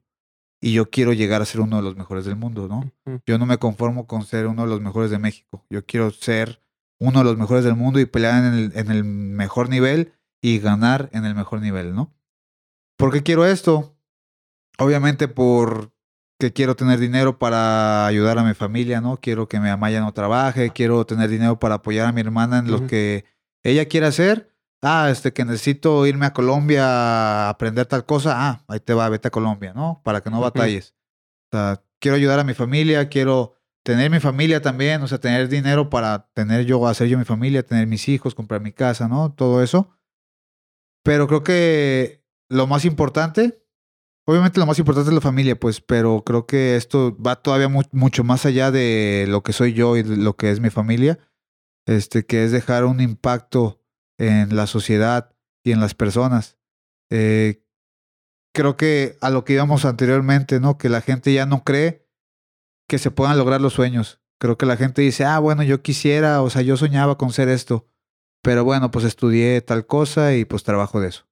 [0.60, 2.90] Y yo quiero llegar a ser uno de los mejores del mundo, ¿no?
[3.26, 5.64] Yo no me conformo con ser uno de los mejores de México.
[5.70, 6.60] Yo quiero ser
[7.00, 10.58] uno de los mejores del mundo y pelear en el, en el mejor nivel y
[10.58, 12.12] ganar en el mejor nivel, ¿no?
[12.96, 13.96] ¿Por qué quiero esto?
[14.78, 19.18] Obviamente porque quiero tener dinero para ayudar a mi familia, ¿no?
[19.18, 22.70] Quiero que mi Amaya no trabaje, quiero tener dinero para apoyar a mi hermana en
[22.70, 23.24] lo que
[23.62, 24.52] ella quiere hacer.
[24.82, 28.34] Ah, este, que necesito irme a Colombia a aprender tal cosa.
[28.36, 30.00] Ah, ahí te va, vete a Colombia, ¿no?
[30.04, 30.94] Para que no batalles.
[31.52, 35.48] O sea, quiero ayudar a mi familia, quiero tener mi familia también, o sea, tener
[35.48, 39.32] dinero para tener yo, hacer yo mi familia, tener mis hijos, comprar mi casa, ¿no?
[39.32, 39.90] Todo eso.
[41.04, 43.64] Pero creo que lo más importante,
[44.26, 47.82] obviamente lo más importante es la familia, pues, pero creo que esto va todavía mu-
[47.92, 51.18] mucho más allá de lo que soy yo y de lo que es mi familia,
[51.86, 53.82] este, que es dejar un impacto
[54.18, 56.58] en la sociedad y en las personas.
[57.10, 57.64] Eh,
[58.52, 60.78] creo que a lo que íbamos anteriormente, ¿no?
[60.78, 62.06] Que la gente ya no cree
[62.88, 64.20] que se puedan lograr los sueños.
[64.40, 67.48] Creo que la gente dice, ah, bueno, yo quisiera, o sea, yo soñaba con ser
[67.48, 67.88] esto,
[68.42, 71.26] pero bueno, pues estudié tal cosa y pues trabajo de eso,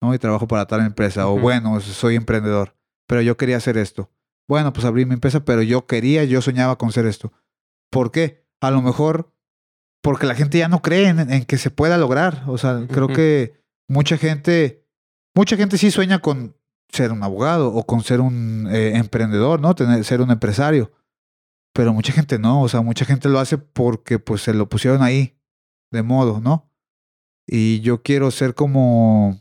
[0.00, 0.14] ¿no?
[0.14, 4.10] Y trabajo para tal empresa, o bueno, soy emprendedor, pero yo quería hacer esto.
[4.48, 7.32] Bueno, pues abrí mi empresa, pero yo quería, yo soñaba con ser esto.
[7.90, 8.46] ¿Por qué?
[8.60, 9.32] A lo mejor
[10.06, 12.44] porque la gente ya no cree en, en que se pueda lograr.
[12.46, 14.86] O sea, creo que mucha gente,
[15.34, 16.56] mucha gente sí sueña con
[16.92, 19.74] ser un abogado o con ser un eh, emprendedor, ¿no?
[19.74, 20.92] Tener, ser un empresario.
[21.74, 25.02] Pero mucha gente no, o sea, mucha gente lo hace porque pues se lo pusieron
[25.02, 25.36] ahí
[25.90, 26.70] de modo, ¿no?
[27.44, 29.40] Y yo quiero ser como,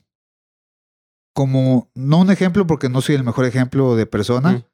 [1.35, 4.65] como, no un ejemplo porque no soy el mejor ejemplo de persona,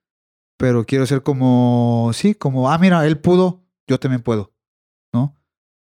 [0.57, 4.53] pero quiero ser como, sí, como, ah, mira, él pudo, yo también puedo.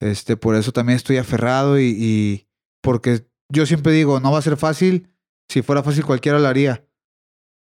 [0.01, 2.47] Este, por eso también estoy aferrado y, y
[2.81, 5.09] porque yo siempre digo, no va a ser fácil,
[5.49, 6.85] si fuera fácil cualquiera lo haría.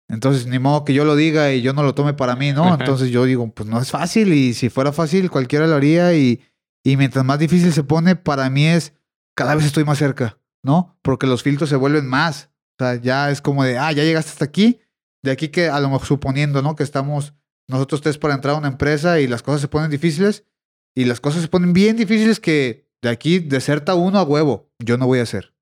[0.08, 2.66] Entonces, ni modo que yo lo diga y yo no lo tome para mí, ¿no?
[2.66, 2.78] Ajá.
[2.80, 6.42] Entonces yo digo, pues no es fácil y si fuera fácil cualquiera lo haría y,
[6.84, 8.94] y mientras más difícil se pone, para mí es,
[9.36, 10.98] cada vez estoy más cerca, ¿no?
[11.02, 12.52] Porque los filtros se vuelven más.
[12.80, 14.80] O sea, ya es como de, ah, ya llegaste hasta aquí,
[15.24, 16.76] de aquí que a lo mejor suponiendo, ¿no?
[16.76, 17.34] Que estamos
[17.68, 20.46] nosotros tres para entrar a una empresa y las cosas se ponen difíciles
[20.95, 24.71] y las cosas se ponen bien difíciles que de aquí deserta uno a huevo.
[24.79, 25.53] Yo no voy a hacer.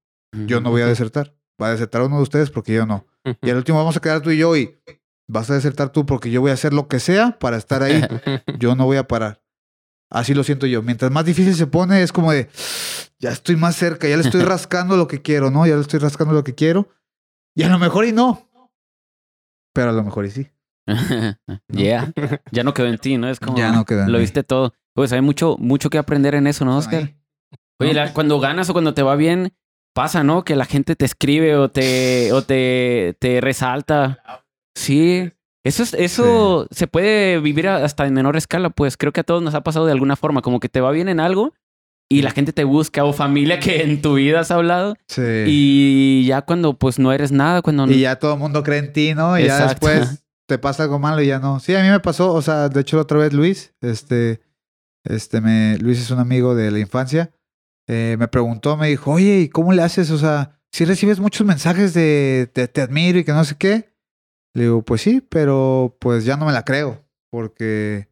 [0.48, 1.36] Yo no voy a desertar.
[1.62, 3.06] Va a desertar uno de ustedes porque yo no.
[3.42, 4.80] Y al último vamos a quedar tú y yo y
[5.28, 8.02] vas a desertar tú porque yo voy a hacer lo que sea para estar ahí.
[8.60, 9.42] Yo no voy a parar.
[10.10, 10.84] Así lo siento yo.
[10.84, 12.48] Mientras más difícil se pone, es como de,
[13.18, 15.66] ya estoy más cerca, ya le estoy rascando lo que quiero, ¿no?
[15.66, 16.88] Ya le estoy rascando lo que quiero.
[17.56, 18.48] Y a lo mejor y no.
[19.74, 20.50] Pero a lo mejor y sí.
[21.70, 22.12] yeah.
[22.52, 23.28] Ya no quedó en ti, ¿no?
[23.30, 23.58] Es como.
[23.58, 24.24] Ya no quedó en Lo mí.
[24.24, 24.74] viste todo.
[24.96, 27.14] Pues hay mucho, mucho que aprender en eso, ¿no, Oscar?
[27.80, 29.54] Oye, la- cuando ganas o cuando te va bien,
[29.94, 30.44] pasa, ¿no?
[30.44, 34.22] Que la gente te escribe o te, o te, te resalta.
[34.76, 35.32] Sí.
[35.66, 38.98] Eso, es, eso se puede vivir hasta en menor escala, pues.
[38.98, 40.42] Creo que a todos nos ha pasado de alguna forma.
[40.42, 41.54] Como que te va bien en algo
[42.10, 44.96] y la gente te busca o familia que en tu vida has hablado.
[45.08, 45.22] Sí.
[45.48, 47.90] Y ya cuando pues no eres nada, cuando...
[47.90, 49.40] Y ya todo el mundo cree en ti, ¿no?
[49.40, 51.60] Y ya después te pasa algo malo y ya no.
[51.60, 54.42] Sí, a mí me pasó, o sea, de hecho la otra vez Luis, este,
[55.04, 57.32] este, me, Luis es un amigo de la infancia,
[57.88, 60.12] eh, me preguntó, me dijo, oye, ¿y cómo le haces?
[60.12, 63.94] O sea, si recibes muchos mensajes de te, te admiro y que no sé qué.
[64.56, 68.10] Le digo, pues sí, pero pues ya no me la creo, porque...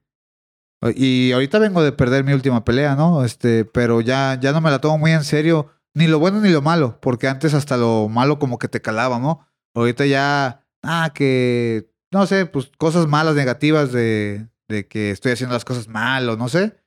[0.95, 3.23] Y ahorita vengo de perder mi última pelea, ¿no?
[3.23, 6.49] Este, pero ya, ya no me la tomo muy en serio, ni lo bueno ni
[6.49, 9.47] lo malo, porque antes hasta lo malo como que te calaba, ¿no?
[9.75, 15.53] Ahorita ya, ah, que, no sé, pues cosas malas, negativas de, de que estoy haciendo
[15.53, 16.80] las cosas mal o no sé.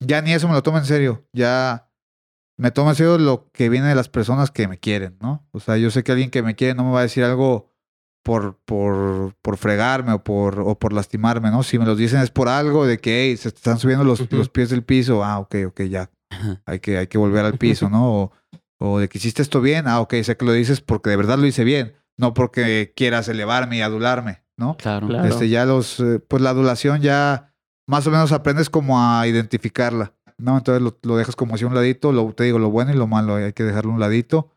[0.00, 1.26] Ya ni eso me lo tomo en serio.
[1.32, 1.90] Ya
[2.56, 5.46] me tomo en serio lo que viene de las personas que me quieren, ¿no?
[5.52, 7.72] O sea, yo sé que alguien que me quiere no me va a decir algo
[8.24, 11.62] por, por, por fregarme o por, o por lastimarme, ¿no?
[11.62, 14.30] Si me lo dicen es por algo de que hey, se te están subiendo los,
[14.30, 15.24] los pies del piso.
[15.24, 16.10] Ah, ok, ok, ya.
[16.66, 18.12] Hay que, hay que volver al piso, ¿no?
[18.12, 18.32] O,
[18.80, 19.88] o de que hiciste esto bien.
[19.88, 21.94] Ah, ok, sé que lo dices porque de verdad lo hice bien.
[22.16, 24.76] No porque quieras elevarme y adularme, ¿no?
[24.76, 25.06] Claro.
[25.06, 25.28] Claro.
[25.28, 27.47] Este, ya los, eh, pues la adulación ya
[27.88, 30.56] más o menos aprendes como a identificarla, ¿no?
[30.58, 32.96] Entonces lo, lo dejas como así a un ladito, lo, te digo, lo bueno y
[32.96, 34.52] lo malo, hay que dejarlo a un ladito.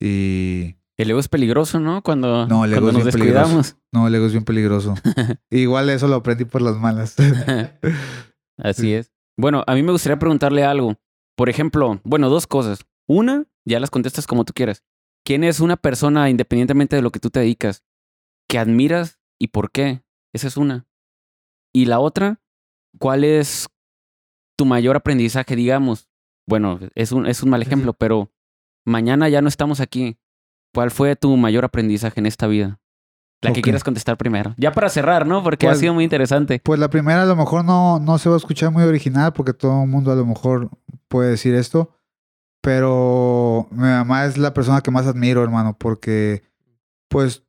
[0.00, 2.02] Y El ego es peligroso, ¿no?
[2.02, 3.56] Cuando, No, el ego cuando es nos bien peligroso.
[3.56, 3.76] descuidamos.
[3.92, 4.94] no, el ego es bien peligroso.
[5.50, 7.16] Igual eso lo aprendí por las malas.
[8.58, 8.94] Así Sí.
[8.94, 9.12] es.
[9.38, 10.96] Bueno, a mí me gustaría preguntarle algo.
[11.36, 12.86] Por ejemplo, bueno, dos cosas.
[13.06, 14.82] Una, ya las contestas como tú quieras.
[15.24, 17.84] ¿Quién es una persona, independientemente de lo que tú te dedicas,
[18.48, 20.02] que admiras y por qué?
[20.32, 20.86] Esa es una.
[21.74, 22.40] Y la otra,
[22.98, 23.68] ¿cuál es
[24.58, 26.08] tu mayor aprendizaje, digamos?
[26.48, 28.30] Bueno, es un, es un mal ejemplo, pero
[28.84, 30.18] mañana ya no estamos aquí.
[30.74, 32.78] ¿Cuál fue tu mayor aprendizaje en esta vida?
[33.42, 34.54] La que quieras contestar primero.
[34.58, 35.42] Ya para cerrar, ¿no?
[35.42, 36.60] Porque ha Pues- sido muy interesante.
[36.64, 39.52] Pues la primera a lo mejor no, no se va a escuchar muy original porque
[39.52, 40.70] todo el mundo a lo mejor
[41.08, 41.90] puede decir esto.
[42.62, 46.42] Pero mi mamá es la persona que más admiro, hermano, porque
[47.08, 47.44] pues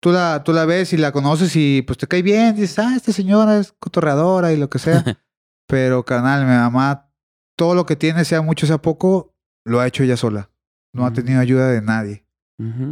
[0.00, 2.94] tú la, tú la ves y la conoces y pues te cae bien, dices, ah,
[2.96, 5.04] esta señora es cotorreadora y lo que sea.
[5.68, 7.12] Pero carnal, mi mamá,
[7.56, 9.34] todo lo que tiene, sea mucho, sea poco,
[9.64, 10.50] lo ha hecho ella sola.
[10.92, 11.14] No ha Mm.
[11.14, 12.24] tenido ayuda de nadie.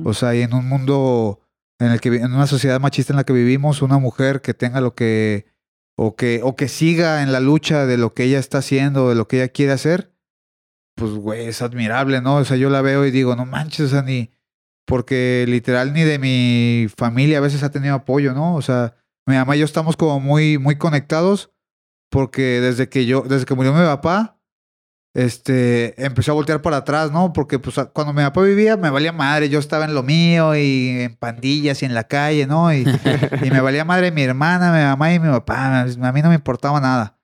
[0.04, 1.40] O sea, y en un mundo
[1.78, 4.80] en el que en una sociedad machista en la que vivimos, una mujer que tenga
[4.80, 5.46] lo que
[5.98, 9.14] o que, o que siga en la lucha de lo que ella está haciendo, de
[9.16, 10.14] lo que ella quiere hacer,
[10.96, 12.36] pues, güey, es admirable, ¿no?
[12.36, 14.30] O sea, yo la veo y digo, no manches, o sea, ni,
[14.88, 18.54] porque literal ni de mi familia a veces ha tenido apoyo, ¿no?
[18.54, 21.52] O sea, mi mamá y yo estamos como muy, muy conectados,
[22.10, 24.40] porque desde que yo, desde que murió mi papá,
[25.14, 27.34] este, empezó a voltear para atrás, ¿no?
[27.34, 31.00] Porque pues cuando mi papá vivía me valía madre, yo estaba en lo mío y
[31.00, 32.72] en pandillas y en la calle, ¿no?
[32.72, 32.86] Y,
[33.42, 36.34] y me valía madre mi hermana, mi mamá y mi papá, a mí no me
[36.34, 37.20] importaba nada.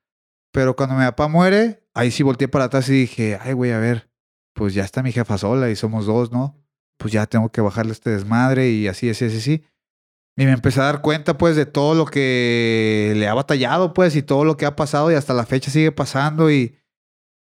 [0.52, 3.78] Pero cuando mi papá muere, ahí sí volteé para atrás y dije, ay, güey, a
[3.78, 4.10] ver,
[4.52, 6.63] pues ya está mi jefa sola y somos dos, ¿no?
[7.04, 9.64] Pues ya tengo que bajarle este desmadre y así, así, así, así.
[10.36, 14.16] Y me empecé a dar cuenta, pues, de todo lo que le ha batallado, pues,
[14.16, 16.76] y todo lo que ha pasado y hasta la fecha sigue pasando y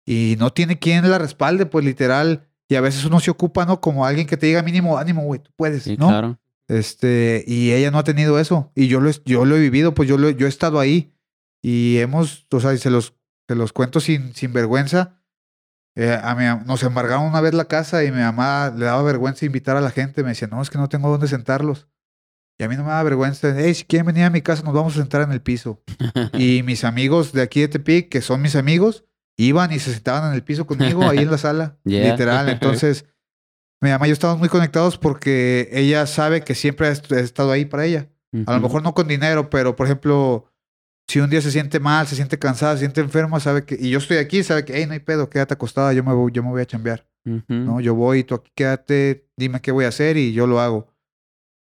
[0.10, 2.50] y no tiene quien la respalde, pues literal.
[2.68, 3.80] Y a veces uno se ocupa, ¿no?
[3.80, 6.08] Como alguien que te diga mínimo, ánimo, güey, tú puedes, ¿no?
[6.08, 6.40] claro.
[6.68, 8.72] Este, y ella no ha tenido eso.
[8.74, 11.14] Y yo lo, yo lo he vivido, pues yo, lo, yo he estado ahí.
[11.62, 13.14] Y hemos, o sea, y se los,
[13.48, 15.19] se los cuento sin, sin vergüenza.
[15.96, 19.46] Eh, a mi, nos embargaron una vez la casa y mi mamá le daba vergüenza
[19.46, 20.24] invitar a la gente.
[20.24, 21.88] Me decía, no, es que no tengo dónde sentarlos.
[22.58, 23.54] Y a mí no me da vergüenza.
[23.58, 25.82] Hey, si quieren venir a mi casa, nos vamos a sentar en el piso.
[26.34, 29.06] y mis amigos de aquí de Tepic, que son mis amigos,
[29.38, 32.50] iban y se sentaban en el piso conmigo ahí en la sala, literal.
[32.50, 33.06] Entonces,
[33.82, 37.66] mi mamá y yo estamos muy conectados porque ella sabe que siempre he estado ahí
[37.66, 38.10] para ella.
[38.46, 40.52] A lo mejor no con dinero, pero por ejemplo,
[41.10, 43.90] si un día se siente mal, se siente cansada, se siente enferma, sabe que, y
[43.90, 46.44] yo estoy aquí, sabe que, hey, no hay pedo, quédate acostada, yo me voy, yo
[46.44, 47.10] me voy a chambear.
[47.48, 47.80] ¿no?
[47.80, 50.88] Yo voy, tú aquí quédate, dime qué voy a hacer y yo lo hago.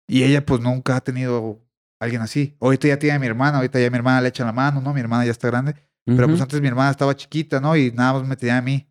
[0.06, 1.62] Y ella pues nunca ha tenido
[2.02, 2.58] alguien así.
[2.60, 4.94] Ahorita ya tiene a mi hermana, ahorita ya mi hermana le echa la mano, ¿no?
[4.94, 5.76] Mi hermana ya está grande.
[6.04, 7.78] Pero pues antes mi hermana estaba chiquita, ¿no?
[7.78, 8.90] Y nada más me tenía a mí.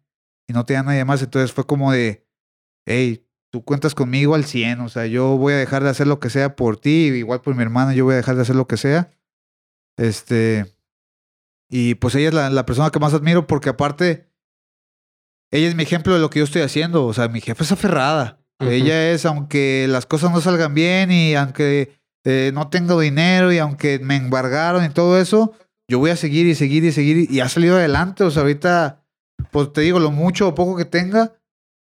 [0.48, 1.20] Y no tenía nadie más.
[1.20, 2.26] Entonces fue como de,
[2.86, 4.80] hey, tú cuentas conmigo al 100.
[4.80, 7.08] O sea, yo voy a dejar de hacer lo que sea por ti.
[7.14, 9.10] Igual por mi hermana, yo voy a dejar de hacer lo que sea.
[10.00, 10.66] Este.
[11.68, 14.28] Y pues ella es la, la persona que más admiro porque aparte,
[15.52, 17.06] ella es mi ejemplo de lo que yo estoy haciendo.
[17.06, 18.40] O sea, mi jefa es aferrada.
[18.60, 23.58] Ella es, aunque las cosas no salgan bien y aunque eh, no tengo dinero y
[23.58, 25.54] aunque me embargaron y todo eso,
[25.88, 28.22] yo voy a seguir y seguir y seguir y ha salido adelante.
[28.24, 29.02] O sea, ahorita,
[29.50, 31.32] pues te digo, lo mucho o poco que tenga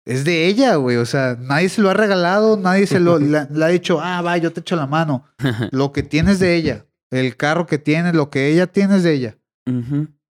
[0.05, 0.97] es de ella, güey.
[0.97, 4.37] O sea, nadie se lo ha regalado, nadie se lo le, ha dicho, ah, va,
[4.37, 5.25] yo te echo la mano.
[5.71, 9.13] lo que tienes de ella, el carro que tiene, lo que ella tiene es de
[9.13, 9.37] ella.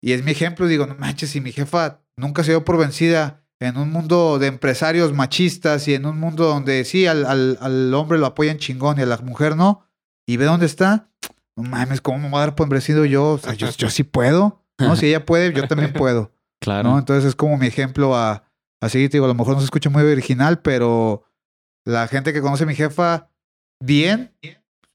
[0.01, 3.43] Y es mi ejemplo, digo, no manches, si mi jefa nunca se dio por vencida
[3.59, 7.93] en un mundo de empresarios machistas y en un mundo donde sí, al, al, al
[7.93, 9.86] hombre lo apoyan chingón y a la mujer no,
[10.28, 11.09] y ve dónde está,
[11.55, 13.34] no mames, ¿cómo me voy a dar por hombrecido yo?
[13.34, 14.95] O sea, yo, yo sí puedo, ¿no?
[14.95, 16.32] Si ella puede, yo también puedo.
[16.61, 16.89] Claro.
[16.89, 16.99] ¿no?
[16.99, 18.43] Entonces es como mi ejemplo a,
[18.82, 19.09] a seguir.
[19.09, 21.23] Digo, a lo mejor no se escucha muy original, pero
[21.86, 23.30] la gente que conoce a mi jefa
[23.82, 24.36] bien,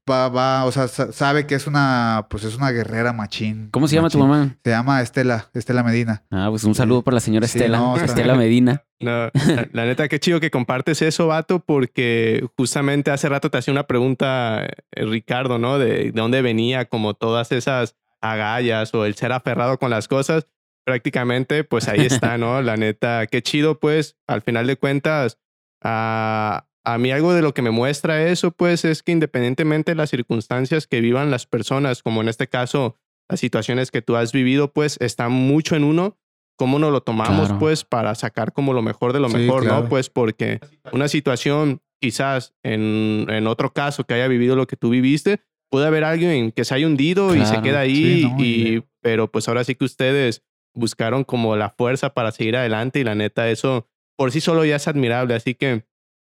[0.09, 3.69] va, va, o sea, sabe que es una, pues es una guerrera machín.
[3.71, 4.57] ¿Cómo se llama tu mamá?
[4.63, 6.23] Se llama Estela, Estela Medina.
[6.31, 8.83] Ah, pues un saludo para la señora Estela, Estela Medina.
[8.99, 9.31] No,
[9.71, 13.87] la, neta, qué chido que compartes eso, vato, porque justamente hace rato te hacía una
[13.87, 15.79] pregunta, eh, Ricardo, ¿no?
[15.79, 20.47] De, de dónde venía como todas esas agallas o el ser aferrado con las cosas.
[20.83, 22.61] Prácticamente, pues ahí está, ¿no?
[22.61, 25.39] La neta, qué chido, pues, al final de cuentas,
[25.83, 29.95] a, a mí algo de lo que me muestra eso, pues, es que independientemente de
[29.95, 32.97] las circunstancias que vivan las personas, como en este caso,
[33.29, 36.17] las situaciones que tú has vivido, pues, está mucho en uno
[36.57, 39.89] cómo nos lo tomamos, pues, para sacar como lo mejor de lo mejor, ¿no?
[39.89, 40.59] Pues, porque
[40.91, 45.87] una situación, quizás en, en, otro caso que haya vivido lo que tú viviste, puede
[45.87, 49.73] haber alguien que se haya hundido y se queda ahí, y, pero pues ahora sí
[49.73, 50.43] que ustedes
[50.75, 54.75] buscaron como la fuerza para seguir adelante y la neta, eso por sí solo ya
[54.75, 55.85] es admirable, así que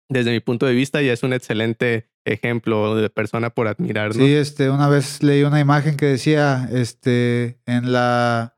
[0.10, 4.14] desde mi punto de vista, ya es un excelente ejemplo de persona por admirar.
[4.14, 8.58] Sí, este, una vez leí una imagen que decía, este, en la,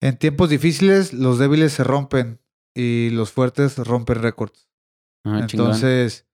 [0.00, 2.40] en tiempos difíciles los débiles se rompen
[2.74, 4.68] y los fuertes rompen récords.
[5.24, 6.26] Ah, Entonces,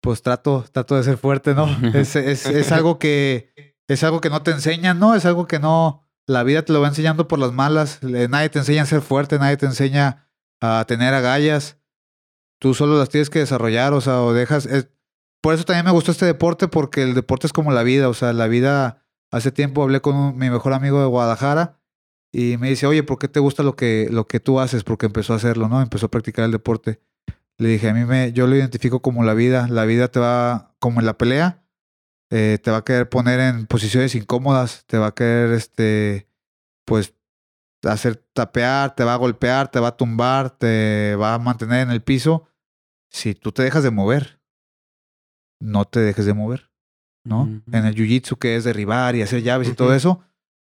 [0.00, 1.66] pues trato, trato de ser fuerte, ¿no?
[1.94, 5.14] es, es, es algo que, es algo que no te enseñan, ¿no?
[5.14, 8.02] Es algo que no, la vida te lo va enseñando por las malas.
[8.02, 10.28] Nadie te enseña a ser fuerte, nadie te enseña
[10.60, 11.78] a tener agallas
[12.64, 14.66] tú solo las tienes que desarrollar, o sea, o dejas...
[15.42, 18.14] por eso también me gustó este deporte, porque el deporte es como la vida, o
[18.14, 19.04] sea, la vida...
[19.30, 21.78] Hace tiempo hablé con mi mejor amigo de Guadalajara
[22.32, 24.82] y me dice, oye, ¿por qué te gusta lo que, lo que tú haces?
[24.82, 25.82] Porque empezó a hacerlo, ¿no?
[25.82, 27.02] Empezó a practicar el deporte.
[27.58, 29.68] Le dije, a mí me, yo lo identifico como la vida.
[29.68, 31.66] La vida te va, como en la pelea,
[32.30, 36.28] eh, te va a querer poner en posiciones incómodas, te va a querer, este,
[36.86, 37.12] pues,
[37.82, 41.90] hacer tapear, te va a golpear, te va a tumbar, te va a mantener en
[41.90, 42.48] el piso
[43.14, 44.40] si tú te dejas de mover,
[45.60, 46.72] no te dejes de mover,
[47.22, 47.62] ¿no?
[47.70, 50.20] En el jiu-jitsu que es derribar y hacer llaves y todo eso,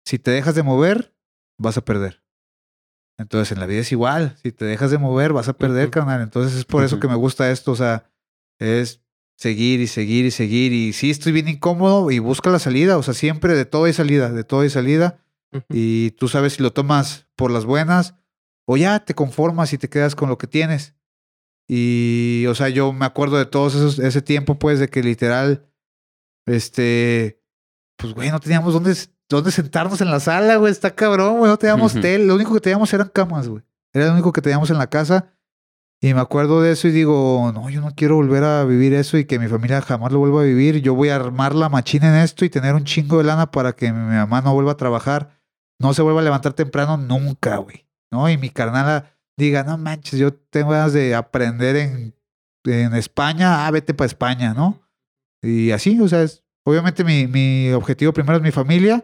[0.06, 1.16] si te dejas de mover,
[1.58, 2.24] vas a perder.
[3.18, 5.92] Entonces en la vida es igual, si te dejas de mover, vas a perder, Ujú.
[5.94, 6.22] carnal.
[6.22, 8.12] Entonces es por eso que me gusta esto, o sea,
[8.60, 9.02] es
[9.38, 10.72] seguir y seguir y seguir.
[10.72, 13.94] Y sí, estoy bien incómodo y busca la salida, o sea, siempre de todo hay
[13.94, 15.20] salida, de todo hay salida.
[15.70, 18.14] Y tú sabes si lo tomas por las buenas
[18.66, 20.95] o ya te conformas y te quedas con lo que tienes.
[21.68, 25.66] Y, o sea, yo me acuerdo de todo esos, ese tiempo, pues, de que literal,
[26.46, 27.42] este,
[27.98, 28.96] pues, güey, no teníamos dónde,
[29.30, 32.62] dónde sentarnos en la sala, güey, está cabrón, güey, no teníamos tele, lo único que
[32.62, 33.64] teníamos eran camas, güey.
[33.94, 35.32] Era lo único que teníamos en la casa.
[36.02, 39.18] Y me acuerdo de eso y digo, no, yo no quiero volver a vivir eso
[39.18, 40.82] y que mi familia jamás lo vuelva a vivir.
[40.82, 43.72] Yo voy a armar la machina en esto y tener un chingo de lana para
[43.72, 45.42] que mi mamá no vuelva a trabajar,
[45.80, 47.88] no se vuelva a levantar temprano nunca, güey.
[48.12, 48.30] ¿No?
[48.30, 52.16] Y mi carnala diga, no manches, yo tengo ganas de aprender en,
[52.66, 54.82] en España, ah, vete para España, ¿no?
[55.42, 59.04] Y así, o sea, es, obviamente mi, mi objetivo primero es mi familia,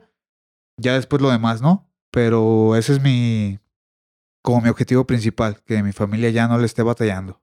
[0.78, 1.90] ya después lo demás, ¿no?
[2.12, 3.60] Pero ese es mi,
[4.42, 7.42] como mi objetivo principal, que mi familia ya no le esté batallando.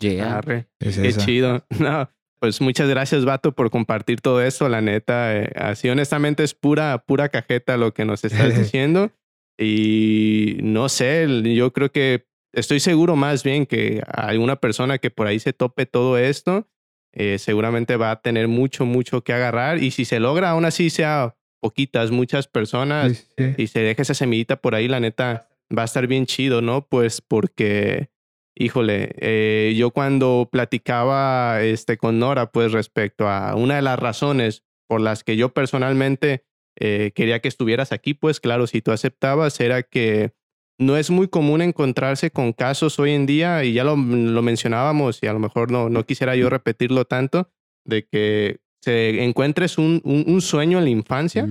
[0.00, 0.38] Yeah.
[0.38, 0.68] Arre.
[0.80, 1.24] Es Qué esa.
[1.24, 1.66] chido.
[1.78, 4.68] No, pues muchas gracias, Vato, por compartir todo esto.
[4.68, 9.10] La neta, eh, así honestamente es pura, pura cajeta lo que nos estás diciendo.
[9.58, 15.26] Y no sé, yo creo que estoy seguro más bien que alguna persona que por
[15.26, 16.68] ahí se tope todo esto,
[17.12, 19.82] eh, seguramente va a tener mucho, mucho que agarrar.
[19.82, 23.62] Y si se logra, aún así sea poquitas, muchas personas, Sí, sí.
[23.62, 26.86] y se deja esa semillita por ahí, la neta, va a estar bien chido, ¿no?
[26.86, 28.10] Pues porque,
[28.56, 34.62] híjole, eh, yo cuando platicaba este, con Nora, pues respecto a una de las razones
[34.86, 36.44] por las que yo personalmente
[36.80, 40.32] eh, quería que estuvieras aquí, pues claro, si tú aceptabas, era que
[40.80, 45.20] no es muy común encontrarse con casos hoy en día, y ya lo, lo mencionábamos,
[45.22, 47.50] y a lo mejor no, no quisiera yo repetirlo tanto,
[47.84, 51.44] de que se encuentres un, un, un sueño en la infancia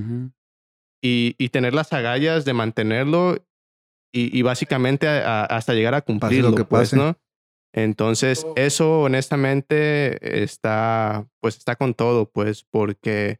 [1.03, 3.37] y, y tener las agallas de mantenerlo
[4.13, 6.95] y, y básicamente a- a- hasta llegar a cumplirlo, que pues, pase.
[6.95, 7.17] ¿no?
[7.73, 13.39] Entonces, eso honestamente está, pues está con todo, pues, porque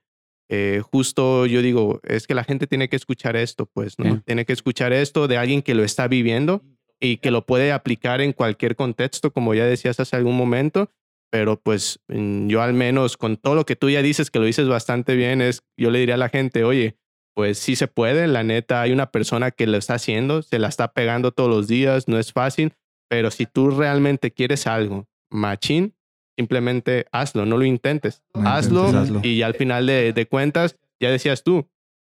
[0.50, 4.16] eh, justo yo digo, es que la gente tiene que escuchar esto, pues, ¿no?
[4.16, 4.22] Sí.
[4.26, 6.62] Tiene que escuchar esto de alguien que lo está viviendo
[7.00, 10.89] y que lo puede aplicar en cualquier contexto, como ya decías hace algún momento,
[11.30, 14.45] pero pues mm, yo al menos con todo lo que tú ya dices, que lo
[14.45, 16.98] dices bastante bien, es, yo le diría a la gente, oye,
[17.36, 20.70] pues sí se puede, la neta, hay una persona que lo está haciendo, se la
[20.70, 22.74] está pegando todos los días, no es fácil,
[23.10, 25.93] pero si tú realmente quieres algo, machín,
[26.38, 29.20] simplemente hazlo, no lo intentes, No hazlo, intentes, hazlo.
[29.24, 31.68] y ya al final de, de cuentas, ya decías tú,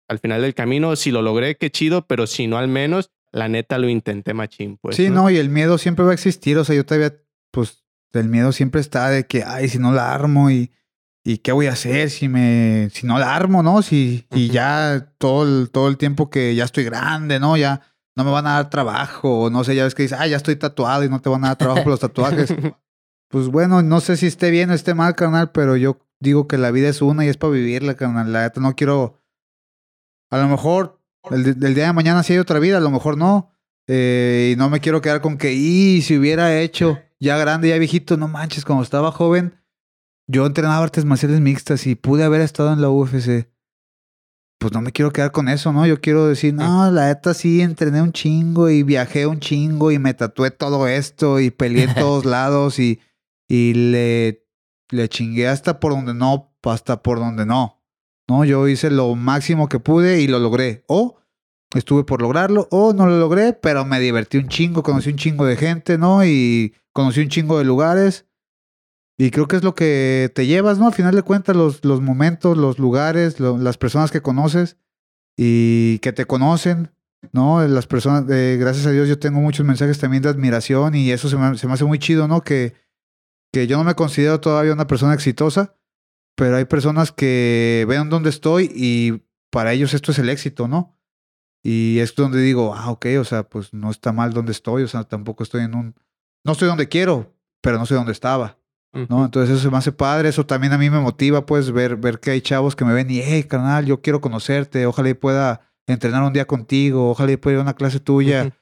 [0.08, 3.48] al final del camino, si lo logré, qué chido, pero si no al menos, la
[3.48, 4.96] neta lo intenté machín, pues.
[4.96, 6.56] sí, no, y el miedo siempre va a existir.
[6.58, 7.14] O sea, yo todavía,
[7.50, 10.70] pues, el miedo siempre está de que, ay, si no la armo y,
[11.24, 13.82] y qué voy a hacer si me, si no la armo, ¿no?
[13.82, 17.56] Si, y ya todo el, todo el tiempo que ya estoy grande, ¿no?
[17.56, 17.80] Ya
[18.14, 20.36] no me van a dar trabajo, o no sé, ya ves que dices, ah, ya
[20.36, 22.54] estoy tatuado y no te van a dar trabajo por los tatuajes.
[23.34, 26.56] Pues bueno, no sé si esté bien o esté mal, carnal, pero yo digo que
[26.56, 28.32] la vida es una y es para vivirla, carnal.
[28.32, 29.18] La neta no quiero.
[30.30, 31.00] A lo mejor
[31.32, 33.50] el, el día de mañana sí hay otra vida, a lo mejor no.
[33.88, 37.78] Eh, y no me quiero quedar con que, y si hubiera hecho ya grande, ya
[37.78, 39.56] viejito, no manches, cuando estaba joven,
[40.28, 43.48] yo entrenaba artes marciales mixtas y pude haber estado en la UFC.
[44.60, 45.88] Pues no me quiero quedar con eso, ¿no?
[45.88, 49.98] Yo quiero decir, no, la neta sí entrené un chingo y viajé un chingo y
[49.98, 53.00] me tatué todo esto y peleé en todos lados y,
[53.48, 54.46] y le,
[54.90, 57.82] le chingué hasta por donde no, hasta por donde no.
[58.28, 60.84] No, yo hice lo máximo que pude y lo logré.
[60.88, 61.18] O
[61.74, 65.44] estuve por lograrlo, o no lo logré, pero me divertí un chingo, conocí un chingo
[65.44, 66.24] de gente, ¿no?
[66.24, 68.26] Y conocí un chingo de lugares.
[69.18, 70.86] Y creo que es lo que te llevas, ¿no?
[70.86, 74.76] Al final de cuentas, los, los momentos, los lugares, las personas que conoces
[75.36, 76.92] y que te conocen,
[77.32, 77.66] ¿no?
[77.66, 81.28] Las personas, eh, gracias a Dios, yo tengo muchos mensajes también de admiración y eso
[81.28, 82.40] se me, se me hace muy chido, ¿no?
[82.40, 82.74] Que,
[83.54, 85.76] que yo no me considero todavía una persona exitosa,
[86.34, 90.98] pero hay personas que ven dónde estoy y para ellos esto es el éxito, ¿no?
[91.62, 94.88] Y es donde digo, ah, ok, o sea, pues no está mal donde estoy, o
[94.88, 95.94] sea, tampoco estoy en un...
[96.44, 97.32] No estoy donde quiero,
[97.62, 98.58] pero no sé dónde estaba.
[98.92, 99.24] ¿no?
[99.24, 102.18] Entonces eso se me hace padre, eso también a mí me motiva, pues, ver, ver
[102.18, 105.72] que hay chavos que me ven y, hey, carnal, yo quiero conocerte, ojalá y pueda
[105.86, 108.52] entrenar un día contigo, ojalá y pueda ir a una clase tuya.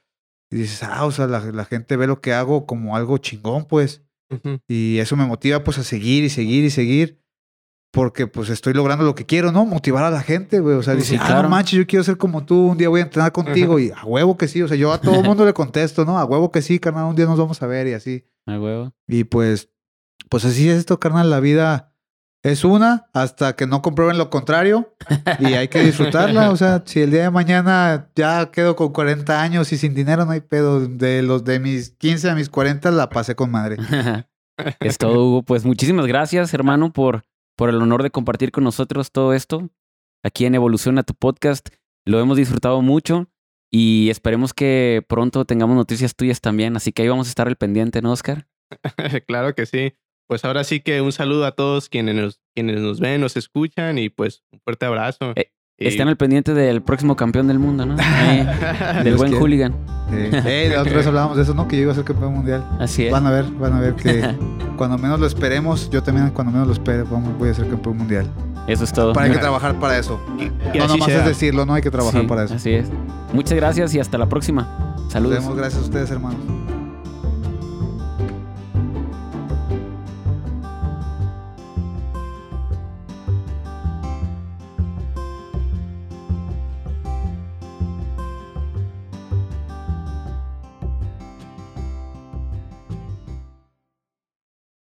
[0.51, 3.65] Y dices, ah, o sea, la, la gente ve lo que hago como algo chingón,
[3.65, 4.03] pues.
[4.33, 4.59] Ujú.
[4.67, 7.21] Y eso me motiva, pues, a seguir y seguir y seguir.
[7.91, 9.65] Porque, pues, estoy logrando lo que quiero, ¿no?
[9.65, 10.75] Motivar a la gente, güey.
[10.77, 11.43] O sea, Sí, dice, ah, claro.
[11.43, 13.77] no manches, yo quiero ser como tú, un día voy a entrenar contigo.
[13.77, 14.63] Y a huevo que sí.
[14.63, 16.17] O sea, yo a todo el mundo le contesto, ¿no?
[16.17, 18.25] A huevo que sí, carnal, un día nos vamos a ver y así.
[18.47, 18.91] A huevo.
[19.07, 19.69] Y pues,
[20.29, 21.29] pues así es esto, carnal.
[21.29, 21.92] La vida
[22.43, 24.93] es una hasta que no comprueben lo contrario
[25.39, 26.51] y hay que disfrutarla.
[26.51, 30.25] O sea, si el día de mañana ya quedo con 40 años y sin dinero,
[30.25, 30.85] no hay pedo.
[30.85, 33.77] De los de mis 15 a mis 40 la pasé con madre.
[34.81, 35.43] es todo, Hugo.
[35.43, 37.23] Pues muchísimas gracias, hermano, por,
[37.55, 39.69] por el honor de compartir con nosotros todo esto
[40.21, 41.69] aquí en Evolución a tu podcast.
[42.05, 43.29] Lo hemos disfrutado mucho
[43.71, 46.75] y esperemos que pronto tengamos noticias tuyas también.
[46.75, 48.47] Así que ahí vamos a estar al pendiente, ¿no, Oscar?
[49.27, 49.93] claro que sí.
[50.27, 53.97] Pues ahora sí que un saludo a todos quienes nos, quienes nos ven, nos escuchan
[53.97, 55.33] y pues un fuerte abrazo.
[55.35, 57.95] Eh, Están al pendiente del próximo campeón del mundo, ¿no?
[59.03, 59.73] del buen hooligan.
[60.13, 61.67] Eh, la otra vez hablábamos de eso, ¿no?
[61.67, 62.63] Que yo iba a ser campeón mundial.
[62.79, 63.11] Así es.
[63.11, 64.35] Van a ver, van a ver que
[64.77, 67.97] cuando menos lo esperemos, yo también cuando menos lo espere, vamos, voy a ser campeón
[67.97, 68.29] mundial.
[68.67, 69.13] Eso es todo.
[69.13, 70.19] Para hay que trabajar para eso.
[70.37, 72.53] Y, no nomás es decirlo, no hay que trabajar para eso.
[72.53, 72.89] Así es.
[73.33, 74.95] Muchas gracias y hasta la próxima.
[75.09, 75.35] Saludos.
[75.35, 76.62] Nos vemos, gracias a ustedes, hermanos.